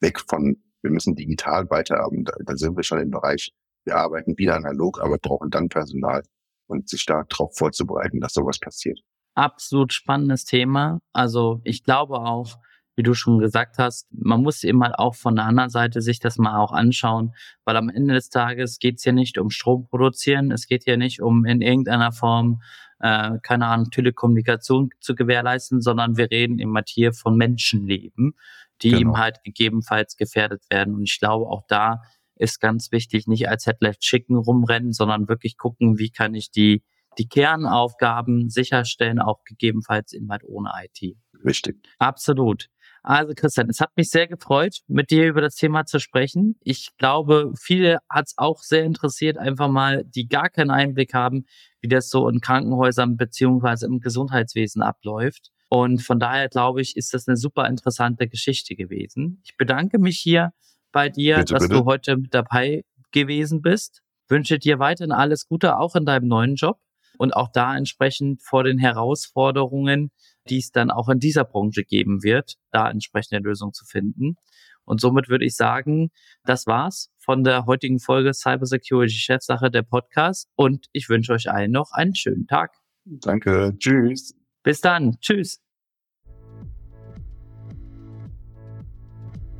weg 0.00 0.20
von, 0.28 0.56
wir 0.82 0.90
müssen 0.90 1.14
digital 1.14 1.68
weiterarbeiten, 1.70 2.24
da, 2.24 2.32
da 2.44 2.56
sind 2.56 2.76
wir 2.76 2.82
schon 2.82 3.00
im 3.00 3.10
Bereich, 3.10 3.52
wir 3.84 3.96
arbeiten 3.96 4.36
wieder 4.38 4.56
analog, 4.56 5.00
aber 5.00 5.18
brauchen 5.18 5.50
dann 5.50 5.68
Personal 5.68 6.22
und 6.66 6.88
sich 6.88 7.06
darauf 7.06 7.56
vorzubereiten, 7.56 8.20
dass 8.20 8.32
sowas 8.32 8.58
passiert 8.58 9.00
absolut 9.38 9.92
spannendes 9.92 10.44
Thema. 10.44 11.00
Also 11.12 11.60
ich 11.64 11.84
glaube 11.84 12.16
auch, 12.16 12.56
wie 12.98 13.04
du 13.04 13.14
schon 13.14 13.38
gesagt 13.38 13.78
hast, 13.78 14.08
man 14.10 14.42
muss 14.42 14.64
eben 14.64 14.82
halt 14.82 14.98
auch 14.98 15.14
von 15.14 15.36
der 15.36 15.44
anderen 15.44 15.70
Seite 15.70 16.02
sich 16.02 16.18
das 16.18 16.36
mal 16.36 16.58
auch 16.58 16.72
anschauen, 16.72 17.32
weil 17.64 17.76
am 17.76 17.88
Ende 17.88 18.12
des 18.12 18.28
Tages 18.28 18.80
geht 18.80 18.96
es 18.96 19.04
ja 19.04 19.12
nicht 19.12 19.38
um 19.38 19.50
Strom 19.50 19.86
produzieren, 19.86 20.50
es 20.50 20.66
geht 20.66 20.84
ja 20.84 20.96
nicht 20.96 21.22
um 21.22 21.44
in 21.44 21.60
irgendeiner 21.60 22.10
Form, 22.10 22.60
äh, 22.98 23.38
keine 23.44 23.68
Ahnung, 23.68 23.90
Telekommunikation 23.92 24.90
zu 24.98 25.14
gewährleisten, 25.14 25.80
sondern 25.80 26.16
wir 26.16 26.28
reden 26.32 26.58
eben 26.58 26.74
halt 26.74 26.88
hier 26.88 27.12
von 27.12 27.36
Menschenleben, 27.36 28.34
die 28.82 28.90
genau. 28.90 29.00
eben 29.00 29.16
halt 29.16 29.44
gegebenenfalls 29.44 30.16
gefährdet 30.16 30.64
werden. 30.68 30.96
Und 30.96 31.04
ich 31.04 31.20
glaube, 31.20 31.46
auch 31.46 31.62
da 31.68 32.02
ist 32.34 32.60
ganz 32.60 32.90
wichtig, 32.90 33.28
nicht 33.28 33.48
als 33.48 33.66
Headlight 33.66 34.00
Chicken 34.00 34.36
rumrennen, 34.36 34.92
sondern 34.92 35.28
wirklich 35.28 35.56
gucken, 35.56 35.98
wie 35.98 36.10
kann 36.10 36.34
ich 36.34 36.50
die 36.50 36.82
die 37.18 37.28
Kernaufgaben 37.28 38.48
sicherstellen, 38.48 39.18
auch 39.18 39.42
gegebenenfalls 39.44 40.12
eben 40.12 40.30
halt 40.30 40.44
ohne 40.44 40.70
IT. 40.84 41.16
Richtig. 41.44 41.76
Absolut. 41.98 42.68
Also 43.08 43.32
Christian, 43.34 43.70
es 43.70 43.80
hat 43.80 43.96
mich 43.96 44.10
sehr 44.10 44.28
gefreut, 44.28 44.80
mit 44.86 45.10
dir 45.10 45.28
über 45.28 45.40
das 45.40 45.54
Thema 45.54 45.86
zu 45.86 45.98
sprechen. 45.98 46.56
Ich 46.62 46.90
glaube, 46.98 47.54
viele 47.58 48.00
hat 48.10 48.26
es 48.26 48.34
auch 48.36 48.58
sehr 48.58 48.84
interessiert, 48.84 49.38
einfach 49.38 49.68
mal, 49.68 50.04
die 50.04 50.28
gar 50.28 50.50
keinen 50.50 50.70
Einblick 50.70 51.14
haben, 51.14 51.46
wie 51.80 51.88
das 51.88 52.10
so 52.10 52.28
in 52.28 52.42
Krankenhäusern 52.42 53.16
beziehungsweise 53.16 53.86
im 53.86 54.00
Gesundheitswesen 54.00 54.82
abläuft. 54.82 55.48
Und 55.70 56.02
von 56.02 56.20
daher 56.20 56.50
glaube 56.50 56.82
ich, 56.82 56.98
ist 56.98 57.14
das 57.14 57.26
eine 57.26 57.38
super 57.38 57.66
interessante 57.66 58.28
Geschichte 58.28 58.76
gewesen. 58.76 59.40
Ich 59.42 59.56
bedanke 59.56 59.98
mich 59.98 60.18
hier 60.18 60.52
bei 60.92 61.08
dir, 61.08 61.38
bitte, 61.38 61.54
dass 61.54 61.62
bitte. 61.62 61.76
du 61.76 61.84
heute 61.86 62.18
mit 62.18 62.34
dabei 62.34 62.84
gewesen 63.10 63.62
bist. 63.62 64.02
Wünsche 64.28 64.58
dir 64.58 64.80
weiterhin 64.80 65.12
alles 65.12 65.48
Gute, 65.48 65.78
auch 65.78 65.96
in 65.96 66.04
deinem 66.04 66.28
neuen 66.28 66.56
Job 66.56 66.78
und 67.16 67.34
auch 67.34 67.48
da 67.52 67.74
entsprechend 67.74 68.42
vor 68.42 68.64
den 68.64 68.76
Herausforderungen, 68.76 70.10
die 70.48 70.58
es 70.58 70.70
dann 70.70 70.90
auch 70.90 71.08
in 71.08 71.18
dieser 71.18 71.44
Branche 71.44 71.84
geben 71.84 72.22
wird, 72.22 72.54
da 72.70 72.90
entsprechende 72.90 73.46
Lösungen 73.46 73.72
zu 73.72 73.84
finden. 73.84 74.36
Und 74.84 75.00
somit 75.00 75.28
würde 75.28 75.44
ich 75.44 75.54
sagen, 75.54 76.10
das 76.44 76.66
war's 76.66 77.10
von 77.18 77.44
der 77.44 77.66
heutigen 77.66 78.00
Folge 78.00 78.32
Cybersecurity 78.32 79.12
Chefsache 79.12 79.70
der 79.70 79.82
Podcast 79.82 80.48
und 80.56 80.86
ich 80.92 81.10
wünsche 81.10 81.32
euch 81.32 81.50
allen 81.50 81.72
noch 81.72 81.90
einen 81.92 82.14
schönen 82.14 82.46
Tag. 82.46 82.74
Danke. 83.04 83.74
Tschüss. 83.78 84.34
Bis 84.62 84.80
dann. 84.80 85.18
Tschüss. 85.20 85.60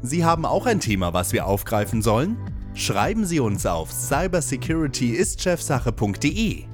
Sie 0.00 0.24
haben 0.24 0.46
auch 0.46 0.66
ein 0.66 0.78
Thema, 0.80 1.12
was 1.12 1.32
wir 1.32 1.46
aufgreifen 1.46 2.02
sollen? 2.02 2.36
Schreiben 2.74 3.24
Sie 3.26 3.40
uns 3.40 3.66
auf 3.66 3.90
cybersecurityistchefsache.de. 3.92 6.64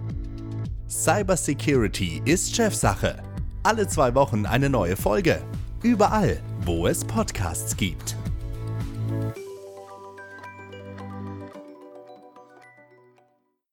Cybersecurity 0.89 2.23
ist 2.25 2.55
Chefsache. 2.55 3.34
Alle 3.67 3.89
zwei 3.89 4.15
Wochen 4.15 4.45
eine 4.45 4.69
neue 4.69 4.95
Folge. 4.95 5.41
Überall, 5.83 6.39
wo 6.67 6.87
es 6.87 7.03
Podcasts 7.03 7.75
gibt. 7.79 8.15